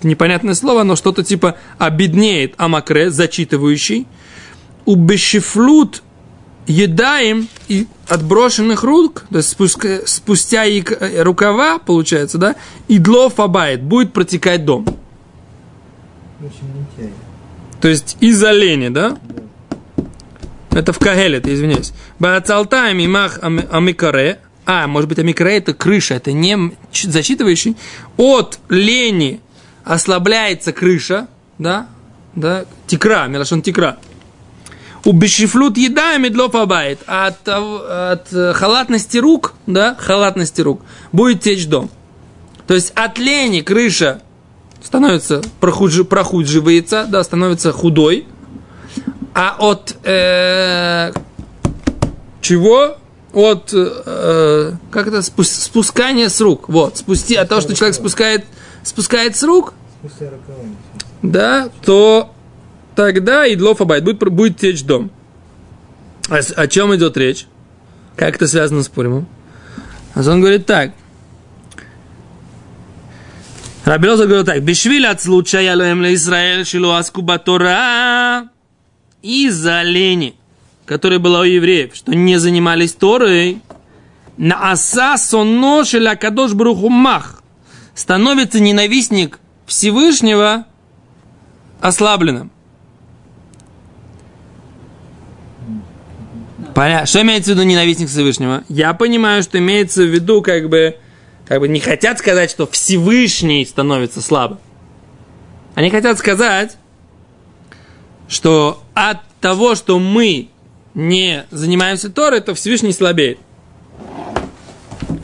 непонятное 0.02 0.54
слово, 0.54 0.82
но 0.82 0.96
что-то 0.96 1.22
типа 1.22 1.56
обеднеет 1.78 2.54
амакре, 2.58 3.10
зачитывающий. 3.10 4.06
Убешифлут 4.84 6.02
едаем 6.66 7.48
и 7.68 7.86
отброшенных 8.08 8.82
рук, 8.82 9.24
то 9.30 9.38
есть 9.38 9.56
спуска- 9.56 10.02
спустя 10.06 10.64
ик- 10.64 10.96
э, 11.00 11.22
рукава, 11.22 11.78
получается, 11.78 12.38
да, 12.38 12.56
и 12.88 12.98
длов 12.98 13.38
абайт, 13.40 13.82
будет 13.82 14.12
протекать 14.12 14.64
дом. 14.64 14.84
Очень 16.40 16.66
лентяй. 16.74 16.75
То 17.80 17.88
есть 17.88 18.16
из 18.20 18.42
оленя, 18.42 18.90
да? 18.90 19.18
Это 20.70 20.92
в 20.92 20.98
Кагелет, 20.98 21.46
извиняюсь. 21.46 21.92
Баацалтаем 22.18 22.98
имах 23.04 23.38
ами- 23.42 23.66
амикаре. 23.70 24.40
А, 24.66 24.86
может 24.86 25.08
быть, 25.08 25.18
амикаре 25.18 25.58
это 25.58 25.74
крыша, 25.74 26.14
это 26.14 26.32
не 26.32 26.76
зачитывающий. 26.92 27.76
От 28.16 28.58
лени 28.68 29.40
ослабляется 29.84 30.72
крыша, 30.72 31.28
да? 31.58 31.86
Да? 32.34 32.64
Тикра, 32.86 33.26
мелашон 33.26 33.62
тикра. 33.62 33.96
У 35.04 35.12
бешифлют 35.12 35.76
еда 35.78 36.16
медлов 36.18 36.54
абайт. 36.56 36.98
От, 37.06 37.40
того- 37.42 37.80
от 38.12 38.32
э, 38.32 38.52
халатности 38.54 39.18
рук, 39.18 39.54
да, 39.66 39.94
халатности 39.94 40.60
рук, 40.62 40.82
будет 41.12 41.42
течь 41.42 41.66
дом. 41.66 41.90
То 42.66 42.74
есть 42.74 42.90
от 42.96 43.16
лени 43.18 43.60
крыша 43.60 44.20
становится 44.86 45.42
прохудж- 45.60 46.04
прохудживается, 46.04 47.06
да, 47.08 47.22
становится 47.24 47.72
худой. 47.72 48.26
А 49.34 49.56
от 49.58 49.96
э, 50.04 51.12
чего? 52.40 52.96
От 53.32 53.70
э, 53.74 54.72
как 54.90 55.08
это 55.08 55.18
спус- 55.22 55.64
спускания 55.64 56.28
с 56.28 56.40
рук. 56.40 56.68
Вот, 56.68 56.98
спусти 56.98 57.34
от 57.34 57.48
того, 57.48 57.60
что 57.60 57.74
человек 57.74 57.96
спускает, 57.96 58.44
спускает 58.82 59.36
с 59.36 59.42
рук, 59.42 59.74
да, 61.22 61.68
то 61.84 62.30
тогда 62.94 63.44
идлов 63.46 63.80
абайт 63.80 64.04
будет, 64.04 64.18
будет 64.32 64.56
течь 64.58 64.84
дом. 64.84 65.10
А 66.30 66.40
с- 66.40 66.52
о 66.52 66.66
чем 66.68 66.94
идет 66.94 67.16
речь? 67.16 67.46
Как 68.14 68.36
это 68.36 68.46
связано 68.46 68.82
с 68.82 68.88
Пуримом? 68.88 69.26
А 70.14 70.20
он 70.20 70.40
говорит 70.40 70.64
так. 70.64 70.92
Рабилоза 73.86 74.26
говорит 74.26 74.46
так. 74.46 74.62
Бешвиль 74.62 75.06
от 75.06 75.22
случая 75.22 75.76
лоем 75.76 76.02
ле 76.02 76.14
Израиль 76.14 76.66
шилу 76.66 76.90
аску 76.90 77.22
батора 77.22 78.48
из-за 79.22 79.82
лени, 79.82 80.34
которая 80.86 81.20
была 81.20 81.42
у 81.42 81.44
евреев, 81.44 81.94
что 81.94 82.12
не 82.12 82.36
занимались 82.38 82.94
Торой, 82.94 83.60
на 84.36 84.72
аса 84.72 85.16
сонно 85.16 85.84
шеля 85.84 86.16
кадош 86.16 86.54
брухумах 86.54 87.44
становится 87.94 88.58
ненавистник 88.58 89.38
Всевышнего 89.66 90.66
ослабленным. 91.80 92.50
Понятно. 96.74 97.06
Что 97.06 97.22
имеется 97.22 97.52
в 97.52 97.54
виду 97.54 97.62
ненавистник 97.62 98.08
Всевышнего? 98.08 98.64
Я 98.68 98.94
понимаю, 98.94 99.44
что 99.44 99.58
имеется 99.58 100.02
в 100.02 100.12
виду, 100.12 100.42
как 100.42 100.68
бы, 100.68 100.96
как 101.46 101.60
бы 101.60 101.68
не 101.68 101.80
хотят 101.80 102.18
сказать, 102.18 102.50
что 102.50 102.66
Всевышний 102.66 103.64
становится 103.64 104.20
слабым. 104.20 104.58
Они 105.74 105.90
хотят 105.90 106.18
сказать, 106.18 106.76
что 108.28 108.82
от 108.94 109.18
того, 109.40 109.74
что 109.74 109.98
мы 109.98 110.48
не 110.94 111.44
занимаемся 111.50 112.10
Торой, 112.10 112.40
то 112.40 112.54
Всевышний 112.54 112.92
слабеет. 112.92 113.38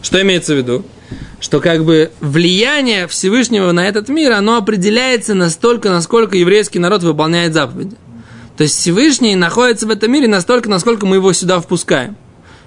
Что 0.03 0.21
имеется 0.23 0.55
в 0.55 0.59
виду? 0.59 0.85
Что 1.41 1.61
как 1.61 1.85
бы 1.85 2.13
влияние 2.21 3.09
Всевышнего 3.09 3.73
на 3.73 3.89
этот 3.89 4.09
мир, 4.09 4.33
оно 4.33 4.59
определяется 4.59 5.35
настолько, 5.35 5.89
насколько 5.91 6.37
еврейский 6.37 6.79
народ 6.79 7.03
выполняет 7.03 7.53
заповеди. 7.55 7.97
То 8.57 8.65
есть 8.65 8.77
Всевышний 8.79 9.35
находится 9.35 9.87
в 9.87 9.91
этом 9.91 10.13
мире 10.13 10.29
настолько, 10.29 10.69
насколько 10.69 11.07
мы 11.07 11.17
его 11.17 11.33
сюда 11.33 11.61
впускаем. 11.61 12.17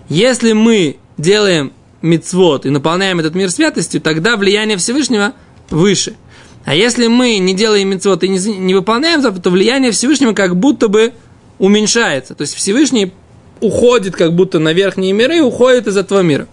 Если 0.10 0.52
мы 0.52 0.98
делаем 1.18 1.72
мицвод 2.06 2.66
и 2.66 2.70
наполняем 2.70 3.20
этот 3.20 3.36
мир 3.36 3.50
святостью, 3.52 4.02
тогда 4.02 4.38
влияние 4.38 4.78
Всевышнего 4.78 5.34
выше. 5.70 6.16
А 6.64 6.74
если 6.74 7.08
мы 7.08 7.38
не 7.38 7.54
делаем 7.54 7.90
мицвод 7.90 8.24
и 8.24 8.30
не, 8.30 8.40
не 8.40 8.74
выполняем 8.74 9.22
заповедь, 9.22 9.44
то 9.44 9.50
влияние 9.52 9.92
Всевышнего 9.92 10.34
как 10.34 10.56
будто 10.56 10.88
бы 10.88 11.14
уменьшается. 11.60 12.34
То 12.36 12.42
есть 12.42 12.56
Всевышний 12.56 13.14
уходит 13.62 14.16
как 14.16 14.34
будто 14.34 14.60
на 14.60 14.74
верхние 14.74 15.14
миры 15.14 15.38
и 15.38 15.42
уходит 15.42 15.88
из 15.88 15.98
этого 15.98 16.22
мира. 16.22 16.48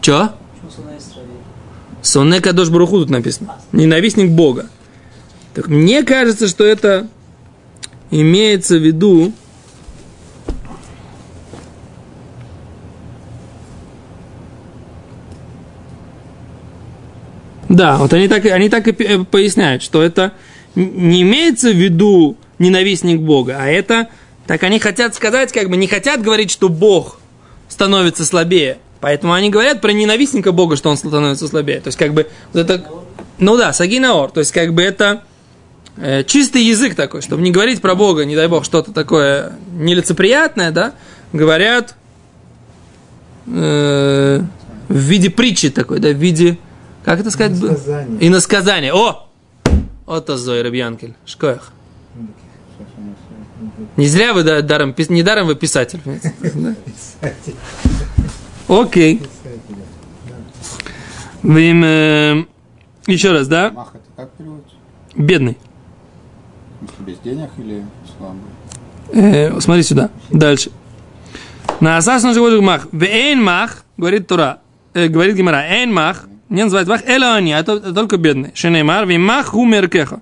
Чё? 0.00 0.30
Сонне 2.02 2.40
Кадош 2.40 2.70
Баруху 2.70 3.00
тут 3.00 3.10
написано. 3.10 3.56
Ненавистник 3.72 4.30
Бога. 4.30 4.68
Так 5.54 5.68
мне 5.68 6.02
кажется, 6.02 6.48
что 6.48 6.64
это 6.64 7.08
имеется 8.10 8.76
в 8.76 8.82
виду 8.82 9.32
Да, 17.76 17.98
вот 17.98 18.12
они 18.14 18.26
так, 18.26 18.46
они 18.46 18.70
так 18.70 18.88
и 18.88 19.04
э, 19.04 19.24
поясняют, 19.24 19.82
что 19.82 20.02
это 20.02 20.32
не 20.74 21.20
имеется 21.22 21.70
в 21.70 21.76
виду 21.76 22.38
ненавистник 22.58 23.20
Бога, 23.20 23.58
а 23.60 23.66
это, 23.66 24.08
так 24.46 24.62
они 24.62 24.78
хотят 24.78 25.14
сказать, 25.14 25.52
как 25.52 25.68
бы 25.68 25.76
не 25.76 25.86
хотят 25.86 26.22
говорить, 26.22 26.50
что 26.50 26.70
Бог 26.70 27.18
становится 27.68 28.24
слабее. 28.24 28.78
Поэтому 29.00 29.34
они 29.34 29.50
говорят 29.50 29.82
про 29.82 29.92
ненавистника 29.92 30.52
Бога, 30.52 30.76
что 30.76 30.88
он 30.88 30.96
становится 30.96 31.48
слабее. 31.48 31.80
То 31.80 31.88
есть, 31.88 31.98
как 31.98 32.14
бы, 32.14 32.28
вот 32.54 32.60
это, 32.60 32.82
ну 33.38 33.58
да, 33.58 33.74
сагинаор, 33.74 34.30
то 34.30 34.40
есть, 34.40 34.52
как 34.52 34.72
бы 34.72 34.82
это 34.82 35.24
э, 35.98 36.24
чистый 36.24 36.62
язык 36.62 36.94
такой, 36.94 37.20
чтобы 37.20 37.42
не 37.42 37.50
говорить 37.50 37.82
про 37.82 37.94
Бога, 37.94 38.24
не 38.24 38.36
дай 38.36 38.48
Бог, 38.48 38.64
что-то 38.64 38.92
такое 38.92 39.52
нелицеприятное, 39.70 40.70
да, 40.70 40.94
говорят 41.34 41.94
э, 43.46 44.40
в 44.88 44.96
виде 44.96 45.28
притчи 45.28 45.68
такой, 45.68 45.98
да, 45.98 46.08
в 46.08 46.16
виде, 46.16 46.56
как 47.06 47.20
это 47.20 47.30
сказать? 47.30 47.52
Иносказание. 47.58 48.18
И 48.20 48.28
на 48.28 48.40
сказание. 48.40 48.92
О! 48.92 49.28
Вот 50.04 50.28
Азой 50.28 50.62
Рабьянкель. 50.62 51.14
Шкоях. 51.24 51.72
Не 53.96 54.06
зря 54.08 54.34
вы 54.34 54.42
да- 54.42 54.60
даром, 54.60 54.90
пис- 54.90 55.10
не 55.10 55.22
даром 55.22 55.46
вы 55.46 55.54
писатель. 55.54 56.00
Окей. 58.68 59.22
Им, 61.42 61.84
э, 61.84 62.44
еще 63.06 63.32
раз, 63.32 63.46
да? 63.48 63.70
Мах 63.70 63.92
это 63.94 64.04
как 64.16 64.30
переводится? 64.32 64.74
Бедный. 65.14 65.56
Без 66.98 67.18
денег 67.18 67.50
или 67.58 67.84
слабый? 68.18 68.40
Э, 69.12 69.60
смотри 69.60 69.82
сюда. 69.84 70.10
Дальше. 70.30 70.70
На 71.80 71.96
асасну 71.98 72.34
живой 72.34 72.60
мах. 72.60 72.88
Вейн 72.90 73.42
мах, 73.42 73.84
говорит 73.96 74.26
Тура, 74.26 74.58
э, 74.94 75.06
говорит 75.08 75.36
Гимара, 75.36 75.62
эйн 75.68 75.92
мах, 75.92 76.26
не 76.48 76.62
называет 76.64 76.88
мах, 76.88 77.02
эла 77.06 77.34
они, 77.34 77.52
а 77.52 77.62
то- 77.62 77.92
только 77.92 78.16
бедный. 78.16 78.52
Шенеймар, 78.54 79.06
ви 79.06 79.18
мах 79.18 79.54
умер 79.54 79.88
кеха. 79.88 80.20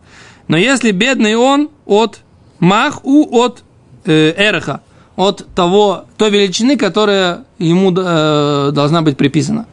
Но 0.48 0.56
если 0.56 0.90
бедный 0.90 1.36
он 1.36 1.70
от 1.86 2.20
мах 2.58 3.04
у 3.04 3.38
от 3.42 3.62
э, 4.04 4.32
эреха, 4.36 4.80
от 5.16 5.46
того, 5.54 6.04
той 6.16 6.30
величины, 6.30 6.76
которая 6.76 7.44
ему 7.58 7.92
э, 7.96 8.70
должна 8.72 9.02
быть 9.02 9.16
приписана. 9.16 9.64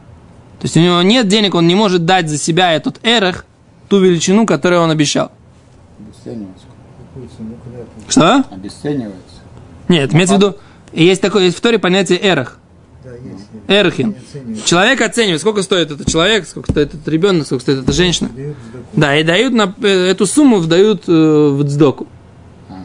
То 0.60 0.66
есть 0.66 0.76
у 0.76 0.80
него 0.80 1.02
нет 1.02 1.26
денег, 1.28 1.54
он 1.54 1.66
не 1.66 1.74
может 1.74 2.04
дать 2.04 2.28
за 2.28 2.38
себя 2.38 2.72
этот 2.72 3.00
эрех, 3.02 3.44
ту 3.88 3.98
величину, 3.98 4.46
которую 4.46 4.80
он 4.82 4.90
обещал. 4.90 5.32
Обесценивается. 5.98 6.66
Что? 8.08 8.44
Обесценивается. 8.50 9.18
Нет, 9.88 10.14
имеется 10.14 10.34
в 10.36 10.38
виду, 10.38 10.56
есть 10.92 11.20
такое, 11.20 11.44
есть 11.44 11.58
в 11.58 11.60
Торе 11.60 11.78
понятие 11.78 12.18
эрех. 12.22 12.58
Эрхин. 13.68 14.14
Человек 14.64 15.00
оценивает, 15.00 15.40
сколько 15.40 15.62
стоит 15.62 15.90
этот 15.90 16.06
человек, 16.08 16.46
сколько 16.46 16.70
стоит 16.70 16.94
этот 16.94 17.06
ребенок, 17.08 17.46
сколько 17.46 17.62
стоит 17.62 17.78
эта 17.80 17.92
женщина. 17.92 18.30
Да, 18.92 19.16
и 19.16 19.24
дают 19.24 19.52
на 19.52 19.74
э, 19.82 20.10
эту 20.10 20.26
сумму 20.26 20.58
вдают 20.58 21.04
э, 21.08 21.12
в 21.12 21.68
цдоку. 21.68 22.06
А. 22.68 22.84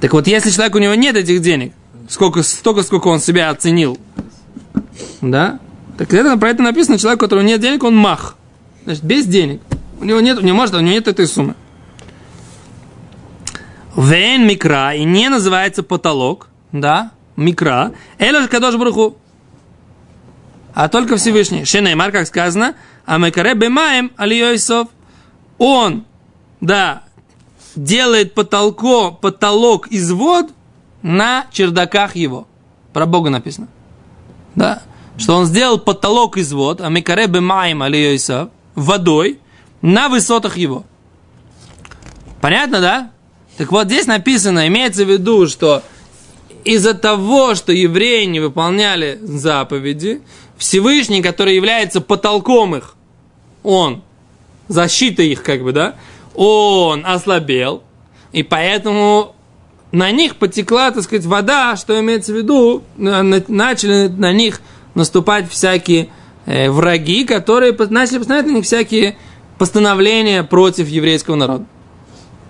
Так 0.00 0.12
вот, 0.12 0.26
если 0.26 0.50
человек 0.50 0.74
у 0.74 0.78
него 0.78 0.94
нет 0.94 1.16
этих 1.16 1.40
денег, 1.40 1.72
сколько, 2.08 2.42
столько, 2.42 2.82
сколько 2.82 3.08
он 3.08 3.20
себя 3.20 3.50
оценил, 3.50 3.98
да, 5.20 5.60
так 5.96 6.12
это, 6.12 6.36
про 6.36 6.50
это 6.50 6.62
написано, 6.62 6.98
человек, 6.98 7.22
у 7.22 7.24
которого 7.24 7.44
нет 7.44 7.60
денег, 7.60 7.84
он 7.84 7.96
мах. 7.96 8.36
Значит, 8.84 9.04
без 9.04 9.26
денег. 9.26 9.60
У 10.00 10.04
него 10.04 10.20
нет, 10.20 10.42
не 10.42 10.52
может, 10.52 10.74
у 10.74 10.80
него 10.80 10.92
нет 10.92 11.08
этой 11.08 11.26
суммы. 11.26 11.54
Вен 13.96 14.46
микра, 14.46 14.94
и 14.94 15.04
не 15.04 15.28
называется 15.28 15.84
потолок, 15.84 16.48
да, 16.72 17.12
микра, 17.36 17.92
элош 18.18 18.48
кадош 18.48 18.74
бруху, 18.74 19.16
а 20.74 20.88
только 20.88 21.16
Всевышний. 21.16 21.64
Шенеймар, 21.64 22.10
как 22.10 22.26
сказано, 22.26 22.74
а 23.06 23.18
мекаре 23.18 23.54
бемаем 23.54 24.10
алиойсов. 24.16 24.88
Он, 25.56 26.04
да, 26.60 27.04
делает 27.76 28.34
потолко, 28.34 29.12
потолок 29.12 29.86
из 29.88 30.10
вод 30.10 30.50
на 31.02 31.46
чердаках 31.52 32.16
его. 32.16 32.48
Про 32.92 33.06
Бога 33.06 33.30
написано. 33.30 33.68
Да? 34.56 34.82
Что 35.16 35.36
он 35.36 35.46
сделал 35.46 35.78
потолок 35.78 36.36
из 36.36 36.52
вод, 36.52 36.80
а 36.80 36.88
мекаре 36.88 37.28
бемаем 37.28 37.82
алиойсов, 37.82 38.50
водой, 38.74 39.38
на 39.80 40.08
высотах 40.08 40.56
его. 40.56 40.84
Понятно, 42.40 42.80
да? 42.80 43.10
Так 43.56 43.70
вот, 43.70 43.86
здесь 43.86 44.06
написано, 44.06 44.66
имеется 44.66 45.04
в 45.04 45.08
виду, 45.08 45.46
что 45.46 45.82
из-за 46.64 46.94
того, 46.94 47.54
что 47.54 47.72
евреи 47.72 48.24
не 48.24 48.40
выполняли 48.40 49.18
заповеди, 49.22 50.22
Всевышний, 50.58 51.22
который 51.22 51.54
является 51.56 52.00
потолком 52.00 52.76
их, 52.76 52.94
он, 53.62 54.02
защитой 54.68 55.28
их, 55.28 55.42
как 55.42 55.62
бы, 55.62 55.72
да, 55.72 55.94
он 56.34 57.04
ослабел, 57.06 57.82
и 58.32 58.42
поэтому 58.42 59.34
на 59.92 60.10
них 60.10 60.36
потекла, 60.36 60.90
так 60.90 61.02
сказать, 61.04 61.24
вода, 61.24 61.76
что 61.76 61.98
имеется 62.00 62.32
в 62.32 62.36
виду, 62.36 62.82
на- 62.96 63.22
на- 63.22 63.44
начали 63.48 64.08
на 64.08 64.32
них 64.32 64.60
наступать 64.94 65.48
всякие 65.50 66.08
э, 66.46 66.68
враги, 66.70 67.24
которые 67.24 67.72
начали 67.72 68.18
постановлять 68.18 68.46
на 68.46 68.56
них 68.56 68.64
всякие 68.64 69.16
постановления 69.58 70.42
против 70.44 70.88
еврейского 70.88 71.36
народа. 71.36 71.64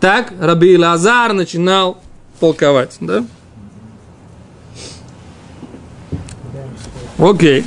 Так 0.00 0.32
Раби 0.40 0.76
Лазар 0.76 1.32
начинал 1.32 1.98
толковать, 2.40 2.96
да? 3.00 3.24
Окей. 7.18 7.64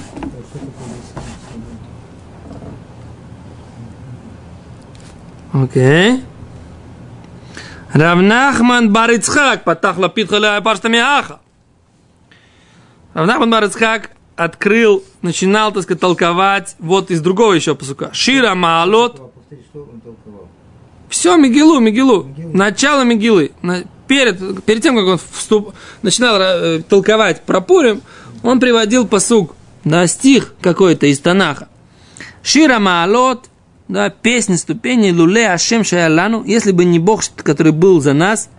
Окей. 5.53 6.23
Равнахман 7.93 8.91
Барицхак, 8.91 9.63
патах 9.63 9.97
лапит 9.97 10.29
халя 10.29 10.59
паштами 10.61 10.99
аха. 10.99 11.39
Равнахман 13.13 13.49
Барицхак 13.49 14.11
открыл, 14.35 15.03
начинал, 15.21 15.71
так 15.71 15.83
сказать, 15.83 16.01
толковать 16.01 16.75
вот 16.79 17.09
из 17.11 17.21
другого 17.21 17.53
еще 17.53 17.75
посука. 17.75 18.09
Шира 18.13 18.53
Маалот, 18.55 19.21
все, 21.09 21.37
Мигилу, 21.37 21.79
Мигилу. 21.79 22.27
Начало 22.53 23.03
Мигилы. 23.03 23.51
На- 23.61 23.83
перед, 24.07 24.63
перед 24.65 24.83
тем, 24.83 24.95
как 24.95 25.05
он 25.05 25.19
вступ, 25.31 25.73
начинал 26.01 26.37
э, 26.39 26.81
толковать 26.83 27.41
про 27.43 27.61
Пурим, 27.61 28.01
он 28.43 28.59
приводил 28.59 29.07
посук, 29.07 29.55
да, 29.83 30.05
стих 30.07 30.53
какой-то 30.61 31.07
из 31.07 31.19
Танаха. 31.19 31.69
Шира 32.43 32.79
Маалот, 32.79 33.45
да, 33.87 34.09
песни, 34.09 34.55
ступени, 34.55 35.11
луле 35.11 35.49
Ашем 35.49 35.83
Шаялану, 35.83 36.43
если 36.43 36.71
бы 36.71 36.85
не 36.85 36.99
Бог, 36.99 37.23
который 37.37 37.71
был 37.71 38.01
за 38.01 38.13
нас, 38.13 38.49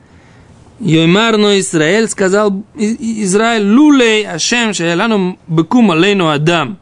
Йоймарно 0.81 1.59
Израиль, 1.59 2.09
сказал 2.09 2.65
Израиль, 2.77 3.69
лулей 3.69 4.27
Ашем 4.27 4.73
Шаялану 4.73 5.39
бекум 5.49 5.91
алейну 5.91 6.29
Адам. 6.29 6.79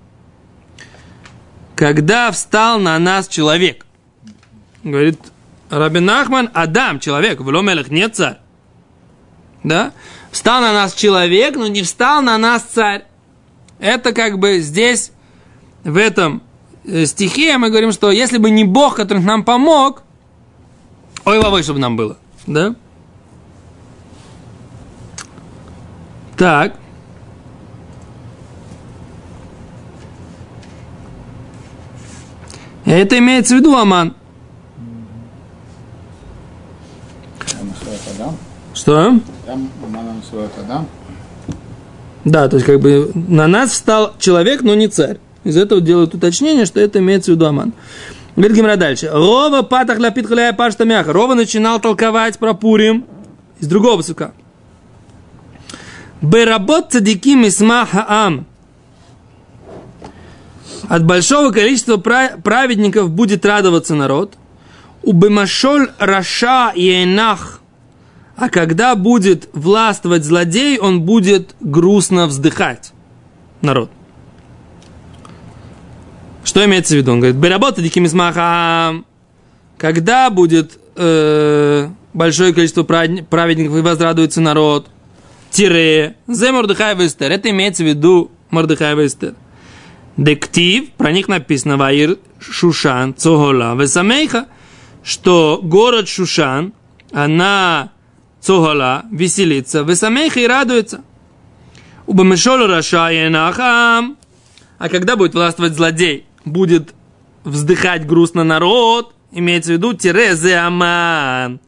Когда 1.74 2.30
встал 2.30 2.78
на 2.78 2.98
нас 2.98 3.28
человек. 3.28 3.85
Говорит 4.82 5.18
Рабин 5.70 6.09
Ахман, 6.09 6.50
Адам, 6.54 7.00
человек, 7.00 7.40
в 7.40 7.50
Мелех, 7.50 7.90
не 7.90 8.09
царь. 8.09 8.38
Да? 9.64 9.92
Встал 10.30 10.61
на 10.61 10.72
нас 10.72 10.94
человек, 10.94 11.56
но 11.56 11.66
не 11.66 11.82
встал 11.82 12.22
на 12.22 12.38
нас 12.38 12.62
царь. 12.62 13.04
Это 13.78 14.12
как 14.12 14.38
бы 14.38 14.61
здесь, 14.61 15.11
в 15.85 15.96
этом 15.96 16.42
э, 16.87 17.07
стихе 17.07 17.59
мы 17.59 17.70
говорим, 17.70 17.92
что 17.92 18.11
если 18.11 18.38
бы 18.38 18.51
не 18.51 18.64
Бог, 18.64 18.96
который 18.96 19.22
нам 19.22 19.44
помог, 19.44 20.03
ой, 21.25 21.40
вовой, 21.40 21.62
чтобы 21.62 21.79
нам 21.79 21.96
было. 21.96 22.16
Да? 22.46 22.75
Так. 26.37 26.75
Это 32.85 33.18
имеется 33.18 33.55
в 33.55 33.59
виду 33.59 33.75
Аман. 33.75 34.14
Что? 38.75 39.18
Да, 42.25 42.49
то 42.49 42.57
есть 42.57 42.66
как 42.66 42.81
бы 42.81 43.11
на 43.14 43.46
нас 43.49 43.70
встал 43.70 44.14
человек, 44.18 44.62
но 44.62 44.75
не 44.75 44.88
царь. 44.88 45.18
Из 45.46 45.56
этого 45.56 45.80
делают 45.80 46.12
уточнение, 46.12 46.66
что 46.66 46.80
это 46.80 46.98
имеется 46.98 47.30
в 47.30 47.37
виду 47.37 47.46
Аман. 47.46 47.72
Говорит 48.35 48.56
Гимра 48.56 48.74
дальше. 48.74 49.09
Рова 49.12 49.62
патах 49.62 50.00
лапит 50.00 50.26
халяя 50.26 50.52
пашта 50.52 50.85
мяха. 50.85 51.12
Рова 51.12 51.35
начинал 51.35 51.78
толковать 51.78 52.37
про 52.40 52.52
Пурим 52.52 53.06
из 53.61 53.68
другого 53.68 54.02
сука. 54.02 54.32
Беработ 56.20 56.90
цадиким 56.90 57.46
исма 57.46 57.87
хаам. 57.87 58.44
От 60.88 61.04
большого 61.04 61.52
количества 61.52 61.96
пра- 61.96 62.38
праведников 62.42 63.11
будет 63.11 63.46
радоваться 63.46 63.94
народ. 63.94 64.35
У 65.04 65.12
бемашоль 65.12 65.90
раша 66.00 66.72
и 66.74 67.04
энах. 67.04 67.61
А 68.37 68.48
когда 68.48 68.96
будет 68.96 69.48
властвовать 69.52 70.24
злодей, 70.24 70.78
он 70.80 71.02
будет 71.02 71.54
грустно 71.61 72.26
вздыхать. 72.26 72.92
Народ. 73.61 73.90
Что 76.46 76.64
имеется 76.64 76.94
в 76.94 76.98
виду? 76.98 77.11
Он 77.11 77.18
говорит, 77.18 77.37
беработа 77.37 77.82
диким 77.82 78.06
измахам. 78.06 79.04
Когда 79.78 80.30
будет 80.30 80.78
э, 80.94 81.88
большое 82.14 82.54
количество 82.54 82.85
праведни- 82.85 83.22
праведников 83.22 83.76
и 83.76 83.80
возрадуется 83.80 84.40
народ, 84.40 84.87
тире, 85.50 86.14
зе 86.28 86.52
Мордыхай 86.52 86.94
Вестер. 86.94 87.32
Это 87.32 87.50
имеется 87.50 87.82
в 87.82 87.88
виду 87.88 88.30
Мордыхай 88.50 88.94
Вестер. 88.94 89.35
Дектив, 90.16 90.88
про 90.92 91.11
них 91.11 91.26
написано 91.26 91.78
Ваир 91.78 92.16
Шушан, 92.38 93.12
Цогола, 93.16 93.74
Весамейха, 93.74 94.46
что 95.02 95.59
город 95.61 96.09
Шушан, 96.09 96.72
она 97.12 97.90
Цогола, 98.40 99.04
веселится, 99.11 99.82
Весамейха 99.82 100.38
и 100.38 100.46
радуется. 100.46 101.02
Убамешол 102.06 102.68
Раша 102.68 103.11
и 103.11 103.28
Нахам. 103.28 104.16
А 104.78 104.88
когда 104.88 105.16
будет 105.16 105.35
властвовать 105.35 105.74
злодей, 105.74 106.25
будет 106.46 106.94
вздыхать 107.44 108.06
грустно 108.06 108.44
народ, 108.44 109.12
имеется 109.32 109.72
в 109.72 109.74
виду 109.74 109.92
Терезе 109.92 110.56
Аман, 110.56 111.61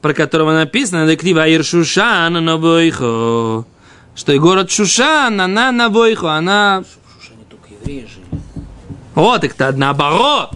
про 0.00 0.14
которого 0.14 0.52
написано 0.52 1.06
Дектив 1.06 1.36
Аир 1.36 1.62
Шушан 1.62 2.32
Навойхо, 2.32 3.66
что 4.14 4.32
и 4.32 4.38
город 4.38 4.70
Шушан, 4.70 5.38
она 5.40 5.70
Навойхо, 5.72 6.32
она 6.32 6.82
В 6.82 7.22
Шушане 7.22 7.44
только 7.50 7.68
евреи 7.80 8.08
жили. 8.08 8.42
Вот 9.14 9.44
их-то 9.44 9.72
наоборот. 9.72 10.52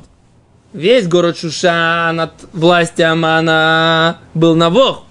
Весь 0.73 1.07
город 1.07 1.37
Шушан 1.37 2.21
от 2.21 2.33
власти 2.53 3.03
Амана 3.03 4.19
был 4.33 4.55
навох. 4.55 5.05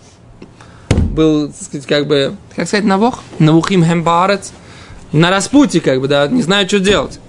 Был, 1.12 1.50
так 1.50 1.62
сказать, 1.62 1.86
как 1.86 2.08
бы, 2.08 2.36
как 2.56 2.68
сказать, 2.68 2.86
навох? 2.86 3.22
Навухим 3.38 3.84
хембарец. 3.84 4.54
На 5.12 5.30
распутье, 5.30 5.82
как 5.82 6.00
бы, 6.00 6.08
да, 6.08 6.26
не 6.28 6.42
знаю, 6.42 6.68
что 6.68 6.80
делать. 6.80 7.20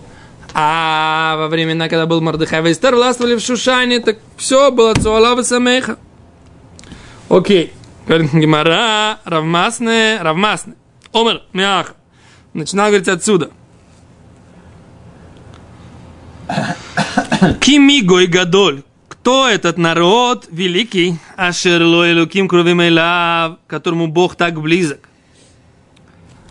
А 0.54 1.36
во 1.38 1.48
времена, 1.48 1.88
когда 1.88 2.06
был 2.06 2.20
Мордыхай 2.20 2.62
Вейстер, 2.62 2.94
властвовали 2.94 3.36
в 3.36 3.40
Шушане, 3.40 4.00
так 4.00 4.18
все 4.36 4.70
было 4.70 4.94
Цуалава 4.94 5.42
Самеха. 5.42 5.98
Окей. 7.28 7.72
Говорит 8.06 8.34
Гимара, 8.34 9.20
Равмасне, 9.24 10.18
Равмасне. 10.20 10.74
Омер, 11.12 11.42
Мяха. 11.52 11.94
Начинал 12.52 12.88
говорить 12.88 13.08
отсюда. 13.08 13.50
Кимигой 17.60 18.26
Гадоль. 18.26 18.82
Кто 19.08 19.48
этот 19.48 19.78
народ 19.78 20.46
великий? 20.50 21.16
Ашерло 21.36 22.10
Элуким 22.10 22.48
Кровимейлав, 22.48 23.58
которому 23.66 24.08
Бог 24.08 24.34
так 24.34 24.60
близок. 24.60 25.08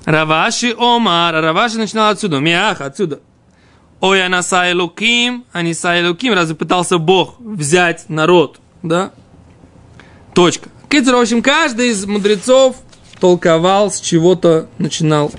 Раваши 0.06 0.74
Омар. 0.78 1.36
Раваши 1.36 1.78
начинал 1.78 2.10
отсюда. 2.12 2.40
Мяха, 2.40 2.86
отсюда. 2.86 3.20
Ой, 4.02 4.26
анаса 4.26 4.72
Элуким, 4.72 5.46
аниса 5.54 6.00
Элуким. 6.02 6.34
Разве 6.34 6.56
пытался 6.56 6.98
Бог 6.98 7.36
взять 7.40 8.06
народ? 8.10 8.60
Да? 8.82 9.12
Точка. 10.34 10.70
Кицер, 10.90 11.16
в 11.16 11.20
общем, 11.20 11.44
каждый 11.44 11.90
из 11.90 12.04
мудрецов 12.08 12.78
толковал, 13.20 13.92
с 13.92 14.02
чего-то 14.02 14.68
начинал. 14.80 15.32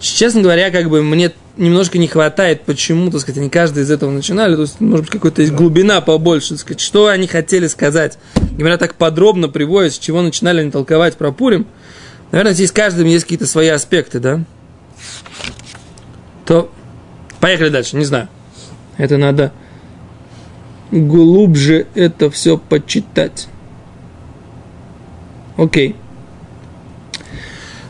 Честно 0.00 0.40
говоря, 0.40 0.70
как 0.70 0.88
бы 0.88 1.02
мне 1.02 1.32
немножко 1.58 1.98
не 1.98 2.08
хватает, 2.08 2.62
почему, 2.62 3.10
так 3.10 3.20
сказать, 3.20 3.38
они 3.38 3.50
каждый 3.50 3.82
из 3.82 3.90
этого 3.90 4.10
начинали. 4.10 4.54
То 4.56 4.62
есть, 4.62 4.80
может 4.80 5.04
быть, 5.04 5.10
какая-то 5.10 5.42
есть 5.42 5.52
глубина 5.52 6.00
побольше, 6.00 6.50
так 6.50 6.60
сказать, 6.60 6.80
что 6.80 7.08
они 7.08 7.26
хотели 7.26 7.66
сказать. 7.66 8.18
Говоря 8.52 8.78
так 8.78 8.94
подробно 8.94 9.48
приводят, 9.48 9.92
с 9.92 9.98
чего 9.98 10.22
начинали 10.22 10.62
они 10.62 10.70
толковать 10.70 11.18
про 11.18 11.32
Пурим. 11.32 11.66
Наверное, 12.30 12.54
здесь 12.54 12.72
каждым 12.72 13.06
есть 13.06 13.24
какие-то 13.24 13.46
свои 13.46 13.68
аспекты, 13.68 14.20
да? 14.20 14.40
То 16.46 16.70
поехали 17.40 17.68
дальше, 17.68 17.96
не 17.96 18.04
знаю. 18.04 18.28
Это 18.96 19.16
надо 19.16 19.52
глубже 20.90 21.86
это 21.94 22.30
все 22.30 22.58
почитать. 22.58 23.48
Окей. 25.56 25.96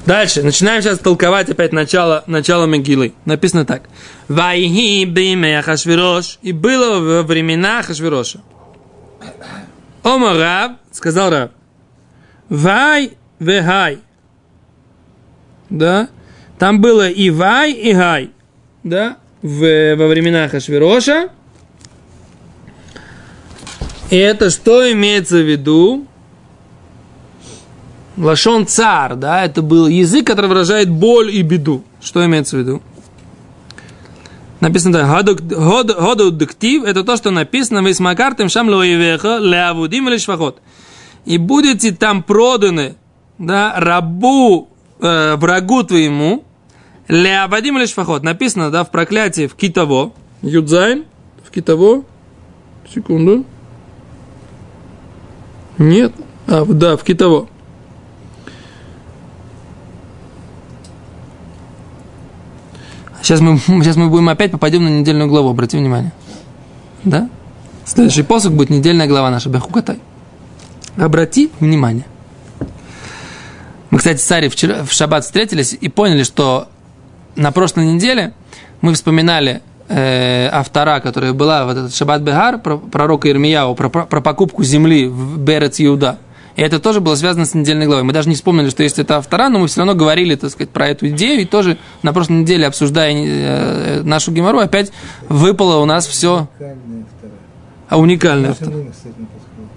Дальше. 0.06 0.42
Начинаем 0.42 0.80
сейчас 0.80 0.98
толковать 0.98 1.50
опять 1.50 1.72
начало, 1.72 2.24
начало 2.26 2.64
Мегилы. 2.64 3.12
Написано 3.26 3.66
так. 3.66 3.82
Вайхи 4.28 5.04
биме 5.04 5.58
Ахашвирош. 5.58 6.38
И 6.40 6.52
было 6.52 6.98
во 6.98 7.22
времена 7.22 7.80
Ахашвироша. 7.80 8.40
Ома 10.02 10.34
Рав, 10.34 10.72
сказал 10.92 11.30
Рав. 11.30 11.50
Вай 12.48 13.12
вехай. 13.38 13.98
Да? 15.68 16.08
Там 16.58 16.80
было 16.80 17.08
и 17.08 17.28
вай, 17.28 17.72
и 17.72 17.92
гай. 17.92 18.30
Да? 18.82 19.18
В, 19.42 19.94
во 19.96 20.07
времена 20.09 20.44
Ахашвироша. 20.44 21.31
И 24.11 24.16
это 24.16 24.51
что 24.51 24.90
имеется 24.90 25.37
в 25.37 25.48
виду? 25.48 26.07
Лашон 28.16 28.66
цар, 28.66 29.14
да, 29.14 29.44
это 29.44 29.62
был 29.62 29.87
язык, 29.87 30.27
который 30.27 30.46
выражает 30.46 30.90
боль 30.90 31.31
и 31.31 31.42
беду. 31.42 31.85
Что 32.01 32.24
имеется 32.27 32.57
в 32.57 32.61
виду? 32.61 32.83
Написано 34.61 35.22
так, 35.22 35.38
ходу 35.55 36.31
дектив, 36.33 36.83
это 36.83 37.05
то, 37.05 37.16
что 37.16 37.31
написано, 37.31 37.83
вы 37.83 37.94
смакартем 37.94 38.48
шам 38.48 38.68
лоевеха 38.68 39.38
леавудим 39.38 40.09
или 40.09 40.18
швахот. 40.18 40.61
И 41.27 41.38
будете 41.38 41.92
там 41.92 42.24
проданы, 42.24 42.96
да, 43.38 43.74
рабу, 43.77 44.68
э, 45.01 45.37
врагу 45.37 45.85
твоему, 45.85 46.44
леавадим 47.08 47.78
или 47.78 47.86
швахот. 47.86 48.22
Написано, 48.22 48.70
да, 48.70 48.84
в 48.84 48.90
проклятии 48.90 49.46
в 49.46 49.54
китово, 49.54 50.12
юдзайн, 50.42 51.04
в 51.44 51.50
китово, 51.50 52.04
секунду. 52.92 53.44
Нет, 55.78 56.12
а, 56.46 56.64
да, 56.64 56.96
в 56.96 57.04
китово. 57.04 57.48
Сейчас 63.22 63.40
мы, 63.40 63.58
сейчас 63.82 63.96
мы 63.96 64.08
будем 64.08 64.28
опять 64.28 64.52
попадем 64.52 64.84
на 64.84 64.88
недельную 64.88 65.28
главу, 65.28 65.50
обрати 65.50 65.76
внимание. 65.76 66.12
Да? 67.04 67.28
Следующий 67.84 68.22
посох 68.22 68.52
будет 68.52 68.70
недельная 68.70 69.06
глава 69.06 69.30
наша, 69.30 69.48
Бехукатай. 69.48 69.98
Обрати 70.96 71.50
внимание. 71.60 72.04
Мы, 73.90 73.98
кстати, 73.98 74.18
с 74.18 74.24
Сари 74.24 74.48
вчера 74.48 74.84
в 74.84 74.92
шаббат 74.92 75.24
встретились 75.24 75.76
и 75.78 75.88
поняли, 75.88 76.22
что 76.22 76.68
на 77.38 77.53
прошлой 77.53 77.87
неделе 77.87 78.35
мы 78.81 78.92
вспоминали 78.94 79.62
э, 79.88 80.48
автора, 80.53 81.01
которая 81.01 81.33
была 81.33 81.64
в 81.64 81.70
этот 81.70 81.94
шаббат 81.94 82.20
Бегар, 82.20 82.59
про 82.59 82.77
пророка 82.77 83.31
Ирмияу, 83.31 83.74
про, 83.74 83.88
про, 83.88 84.07
про 84.07 84.20
покупку 84.20 84.64
земли 84.64 85.07
в 85.07 85.38
Берец 85.38 85.81
Иуда. 85.81 86.18
И 86.57 86.61
это 86.61 86.81
тоже 86.81 87.01
было 87.01 87.14
связано 87.14 87.44
с 87.44 87.55
недельной 87.55 87.87
главой. 87.87 88.03
Мы 88.03 88.12
даже 88.12 88.29
не 88.29 88.35
вспомнили, 88.35 88.68
что 88.68 88.83
есть 88.83 88.98
это 88.98 89.18
автора, 89.18 89.48
но 89.48 89.61
мы 89.61 89.68
все 89.68 89.79
равно 89.79 89.94
говорили, 89.94 90.35
так 90.35 90.51
сказать, 90.51 90.70
про 90.70 90.88
эту 90.88 91.09
идею. 91.11 91.42
И 91.42 91.44
тоже 91.44 91.79
на 92.03 92.12
прошлой 92.12 92.38
неделе, 92.40 92.66
обсуждая 92.66 93.14
э, 93.14 94.03
нашу 94.03 94.33
геморрой, 94.33 94.64
опять 94.64 94.90
выпало 95.29 95.79
у 95.79 95.85
нас 95.85 96.07
все... 96.07 96.48
Уникальная. 96.59 97.05
А 97.88 97.98
уникальное 97.98 98.48
Наше 98.51 98.62
автор. 98.62 98.74
время, 98.74 98.90
кстати, 98.90 99.14
не 99.16 99.27
подходит. 99.27 99.70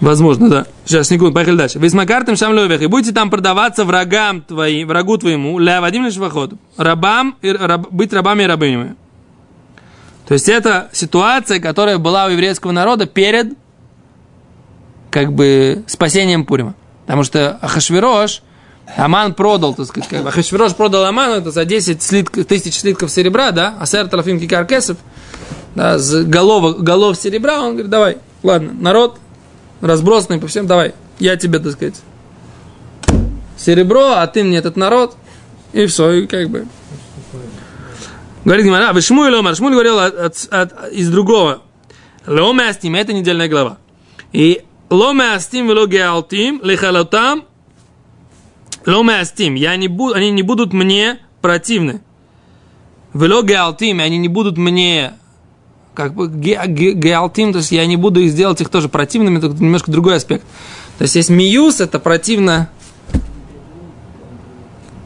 Возможно, 0.00 0.48
да. 0.48 0.66
Сейчас, 0.84 1.08
секунду, 1.08 1.34
поехали 1.34 1.56
дальше. 1.56 1.78
Макартом 1.78 2.36
Шамлевых, 2.36 2.80
и 2.82 2.86
будете 2.86 3.12
там 3.12 3.30
продаваться 3.30 3.84
врагам 3.84 4.42
твоим, 4.42 4.88
врагу 4.88 5.18
твоему, 5.18 5.58
ля 5.58 5.80
Вадим 5.80 6.06
рабам, 6.76 7.36
и, 7.42 7.50
раб, 7.50 7.88
быть 7.90 8.12
рабами 8.12 8.44
и 8.44 8.46
рабынями. 8.46 8.96
То 10.26 10.34
есть 10.34 10.48
это 10.48 10.88
ситуация, 10.92 11.58
которая 11.58 11.98
была 11.98 12.26
у 12.26 12.30
еврейского 12.30 12.72
народа 12.72 13.06
перед 13.06 13.54
как 15.10 15.32
бы 15.32 15.82
спасением 15.86 16.44
Пурима. 16.44 16.74
Потому 17.06 17.24
что 17.24 17.58
Ахашвирош, 17.62 18.42
Аман 18.96 19.34
продал, 19.34 19.74
так 19.74 19.86
сказать, 19.86 20.08
как 20.08 20.22
бы, 20.22 20.28
Ахашвирош 20.28 20.74
продал 20.74 21.04
Аману 21.06 21.34
это 21.34 21.50
за 21.50 21.64
10 21.64 22.02
слитков, 22.02 22.44
тысяч 22.44 22.78
слитков 22.78 23.10
серебра, 23.10 23.50
да, 23.50 23.74
а 23.80 23.86
сэр 23.86 24.08
Трофим 24.08 24.38
Кикаркесов, 24.38 24.98
да, 25.74 25.98
с 25.98 26.24
голов, 26.24 26.82
голов 26.82 27.16
серебра, 27.16 27.60
он 27.60 27.72
говорит, 27.72 27.90
давай, 27.90 28.18
ладно, 28.42 28.72
народ 28.78 29.18
разбросанный 29.80 30.38
по 30.40 30.46
всем, 30.46 30.66
давай, 30.66 30.94
я 31.18 31.36
тебе, 31.36 31.58
так 31.58 31.72
сказать, 31.72 32.00
серебро, 33.56 34.12
а 34.12 34.26
ты 34.26 34.44
мне 34.44 34.58
этот 34.58 34.76
народ, 34.76 35.16
и 35.72 35.86
все, 35.86 36.10
и 36.12 36.26
как 36.26 36.48
бы. 36.50 36.66
Говорит 38.44 38.64
Гимара, 38.66 38.92
вы 38.92 39.00
Шмуэль 39.00 39.34
Омар, 39.34 39.54
Шмуэль 39.54 39.74
говорил 39.74 39.98
от, 39.98 40.14
от- 40.14 40.48
от- 40.50 40.92
из 40.92 41.10
другого. 41.10 41.62
Леоме 42.26 42.64
Астим, 42.68 42.94
это 42.94 43.12
недельная 43.12 43.48
глава. 43.48 43.78
И 44.32 44.62
Ломе 44.90 45.32
Астим 45.34 45.68
вело 45.68 45.86
Геалтим, 45.86 46.60
лехалотам, 46.62 47.44
Ломе 48.86 49.16
Астим, 49.20 49.54
я 49.54 49.76
не 49.76 49.88
буду, 49.88 50.14
они 50.14 50.30
не 50.30 50.42
будут 50.42 50.72
мне 50.72 51.18
противны. 51.42 52.00
Вело 53.12 53.42
Геалтим, 53.42 54.00
они 54.00 54.18
не 54.18 54.28
будут 54.28 54.56
мне 54.56 55.14
как 55.98 56.14
бы 56.14 56.28
ге- 56.28 56.62
ге- 56.68 56.92
геалтим, 56.92 57.50
то 57.50 57.58
есть 57.58 57.72
я 57.72 57.84
не 57.84 57.96
буду 57.96 58.20
их 58.20 58.30
сделать 58.30 58.60
их 58.60 58.68
тоже 58.68 58.88
противными, 58.88 59.38
это 59.38 59.48
немножко 59.48 59.90
другой 59.90 60.14
аспект. 60.14 60.44
То 60.96 61.02
есть 61.02 61.16
есть 61.16 61.28
миюс, 61.28 61.80
это 61.80 61.98
противно. 61.98 62.68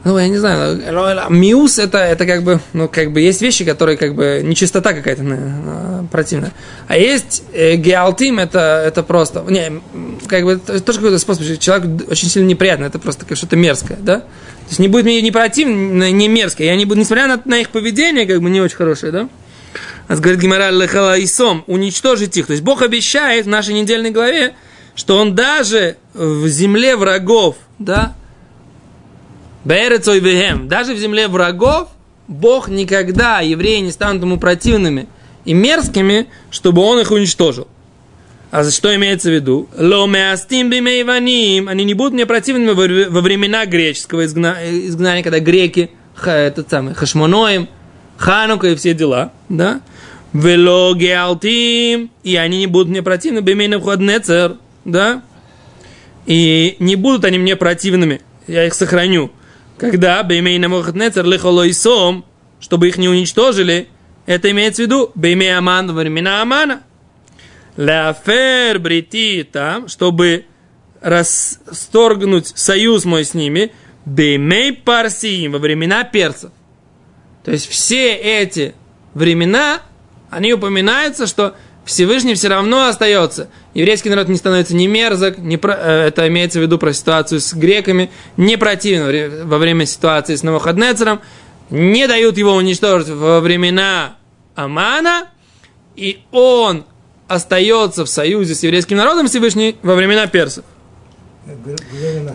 Ну, 0.03 0.19
я 0.19 0.27
не 0.27 0.37
знаю, 0.37 1.31
миус 1.31 1.79
это, 1.79 1.97
это 1.97 2.27
как 2.27 2.43
бы, 2.43 2.59
ну, 2.73 2.87
как 2.87 3.11
бы 3.11 3.21
есть 3.21 3.41
вещи, 3.41 3.65
которые 3.65 3.97
как 3.97 4.13
бы 4.13 4.41
нечистота 4.43 4.93
какая-то 4.93 5.23
э, 5.25 6.03
противная. 6.11 6.51
А 6.87 6.95
есть 6.95 7.41
э, 7.53 7.75
геалтим, 7.75 8.37
это, 8.37 8.83
это 8.85 9.01
просто, 9.01 9.43
не, 9.49 9.81
как 10.27 10.43
бы, 10.43 10.51
это 10.51 10.79
тоже 10.79 10.99
какой-то 10.99 11.17
способ, 11.17 11.43
что 11.43 11.57
человек 11.57 12.07
очень 12.11 12.27
сильно 12.27 12.47
неприятно, 12.47 12.83
это 12.85 12.99
просто 12.99 13.25
как 13.25 13.35
что-то 13.35 13.55
мерзкое, 13.55 13.97
да? 13.99 14.19
То 14.19 14.69
есть 14.69 14.79
не 14.79 14.89
будет 14.89 15.05
мне 15.05 15.19
не 15.23 15.31
противно, 15.31 16.11
не 16.11 16.27
мерзкое, 16.27 16.67
я 16.67 16.75
не 16.75 16.85
буду, 16.85 16.99
несмотря 16.99 17.25
на, 17.27 17.41
на 17.45 17.57
их 17.61 17.69
поведение, 17.69 18.27
как 18.27 18.41
бы 18.41 18.51
не 18.51 18.61
очень 18.61 18.75
хорошее, 18.75 19.11
да? 19.11 19.29
А 20.07 20.15
говорит 20.15 20.41
Гимара 20.41 20.69
Лехала 20.69 21.21
Исом, 21.23 21.63
уничтожить 21.67 22.35
их. 22.37 22.47
То 22.47 22.51
есть 22.51 22.63
Бог 22.63 22.81
обещает 22.81 23.45
в 23.45 23.49
нашей 23.49 23.73
недельной 23.73 24.11
главе, 24.11 24.53
что 24.95 25.17
Он 25.17 25.33
даже 25.33 25.97
в 26.13 26.47
земле 26.47 26.95
врагов, 26.95 27.55
да, 27.79 28.13
Берецой 29.65 30.19
вехем, 30.19 30.67
даже 30.67 30.93
в 30.93 30.97
земле 30.97 31.27
врагов, 31.27 31.87
Бог 32.27 32.67
никогда, 32.67 33.39
евреи 33.39 33.79
не 33.79 33.91
станут 33.91 34.21
ему 34.21 34.37
противными 34.37 35.07
и 35.45 35.53
мерзкими, 35.53 36.27
чтобы 36.51 36.81
Он 36.81 36.99
их 36.99 37.11
уничтожил. 37.11 37.67
А 38.51 38.63
за 38.63 38.71
что 38.71 38.93
имеется 38.93 39.29
в 39.29 39.33
виду? 39.33 39.67
Ломеастим 39.75 40.69
бимейваним. 40.69 41.67
Они 41.69 41.83
не 41.85 41.95
будут 41.95 42.13
мне 42.13 42.27
противными 42.27 42.71
во 43.09 43.21
времена 43.21 43.65
греческого 43.65 44.25
изгна- 44.25 44.57
изгнания, 44.87 45.23
когда 45.23 45.39
греки, 45.39 45.89
этот 46.23 46.69
самый, 46.69 46.93
хашмоноим, 46.93 47.67
Ханука 48.17 48.67
и 48.67 48.75
все 48.75 48.93
дела, 48.93 49.31
да? 49.49 49.81
Велоги 50.33 51.09
алтим, 51.09 52.11
и 52.23 52.35
они 52.35 52.59
не 52.59 52.67
будут 52.67 52.89
мне 52.89 53.03
противны, 53.03 53.39
бемейный 53.39 53.79
вход 53.79 53.99
нецер, 53.99 54.57
да? 54.83 55.23
И 56.25 56.75
не 56.79 56.95
будут 56.95 57.25
они 57.25 57.37
мне 57.37 57.55
противными, 57.55 58.21
я 58.47 58.65
их 58.65 58.73
сохраню. 58.73 59.31
Когда 59.77 60.21
бемейный 60.23 60.67
вход 60.67 60.95
нецер 60.95 61.25
лихолойсом, 61.25 62.25
чтобы 62.59 62.87
их 62.87 62.97
не 62.97 63.09
уничтожили, 63.09 63.89
это 64.25 64.49
имеется 64.51 64.83
в 64.83 64.85
виду 64.85 65.11
бемей 65.15 65.55
аман 65.55 65.87
во 65.87 66.01
времена 66.01 66.41
амана. 66.41 66.83
Лафер 67.77 68.79
брити 68.79 69.47
там, 69.51 69.87
чтобы 69.87 70.45
расторгнуть 71.01 72.47
союз 72.55 73.05
мой 73.05 73.25
с 73.25 73.33
ними, 73.33 73.71
бемей 74.05 74.73
парсиим 74.73 75.51
во 75.51 75.59
времена 75.59 76.03
персов. 76.03 76.51
То 77.43 77.51
есть 77.51 77.67
все 77.67 78.13
эти 78.15 78.73
времена, 79.13 79.81
они 80.35 80.53
упоминаются, 80.53 81.27
что 81.27 81.55
Всевышний 81.85 82.35
все 82.35 82.47
равно 82.47 82.87
остается. 82.87 83.49
Еврейский 83.73 84.09
народ 84.09 84.29
не 84.29 84.37
становится 84.37 84.75
ни 84.75 84.87
мерзок, 84.87 85.37
не 85.37 85.57
про, 85.57 85.73
э, 85.73 86.07
это 86.07 86.27
имеется 86.27 86.59
в 86.59 86.61
виду 86.61 86.77
про 86.77 86.93
ситуацию 86.93 87.41
с 87.41 87.53
греками, 87.53 88.09
не 88.37 88.57
противен 88.57 89.47
во 89.47 89.57
время 89.57 89.85
ситуации 89.85 90.35
с 90.35 90.43
Новоходнецером, 90.43 91.21
не 91.69 92.07
дают 92.07 92.37
его 92.37 92.53
уничтожить 92.53 93.09
во 93.09 93.41
времена 93.41 94.15
Амана, 94.55 95.29
и 95.95 96.21
он 96.31 96.85
остается 97.27 98.05
в 98.05 98.09
союзе 98.09 98.55
с 98.55 98.63
еврейским 98.63 98.97
народом 98.97 99.27
Всевышний 99.27 99.77
во 99.81 99.95
времена 99.95 100.27
персов. 100.27 100.63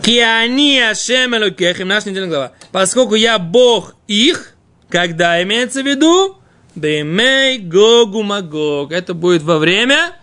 Киани 0.03 0.79
Ашем 0.79 1.35
Элокехим, 1.35 1.87
наша 1.87 2.09
недельная 2.09 2.29
глава. 2.29 2.51
Поскольку 2.71 3.15
я 3.15 3.39
Бог 3.39 3.95
их, 4.07 4.55
когда 4.89 5.41
имеется 5.41 5.81
в 5.81 5.87
виду, 5.87 6.38
Бемей 6.75 7.59
Гогу 7.59 8.23
Магог. 8.23 8.91
Это 8.91 9.13
будет 9.13 9.43
во 9.43 9.57
время 9.57 10.15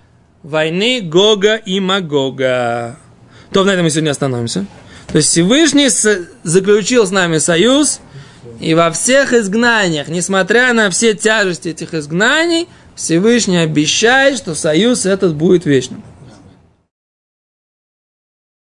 войны 0.43 1.01
Гога 1.01 1.57
и 1.57 1.81
Магога. 1.81 2.99
То 3.53 3.65
на 3.65 3.71
этом 3.71 3.85
мы 3.85 3.91
сегодня 3.91 4.11
остановимся. 4.11 4.67
То 5.09 5.17
есть 5.17 5.31
Всевышний 5.31 5.89
заключил 6.43 7.07
с 7.07 7.11
нами 7.11 7.39
союз, 7.39 8.01
и 8.61 8.75
во 8.75 8.91
всех 8.91 9.33
изгнаниях, 9.33 10.09
несмотря 10.09 10.73
на 10.73 10.91
все 10.91 11.15
тяжести 11.15 11.69
этих 11.69 11.95
изгнаний, 11.95 12.69
Всевышний 12.95 13.59
обещает, 13.59 14.39
что 14.39 14.55
союз 14.55 15.05
этот 15.05 15.35
будет 15.35 15.67
вечным. 15.67 16.03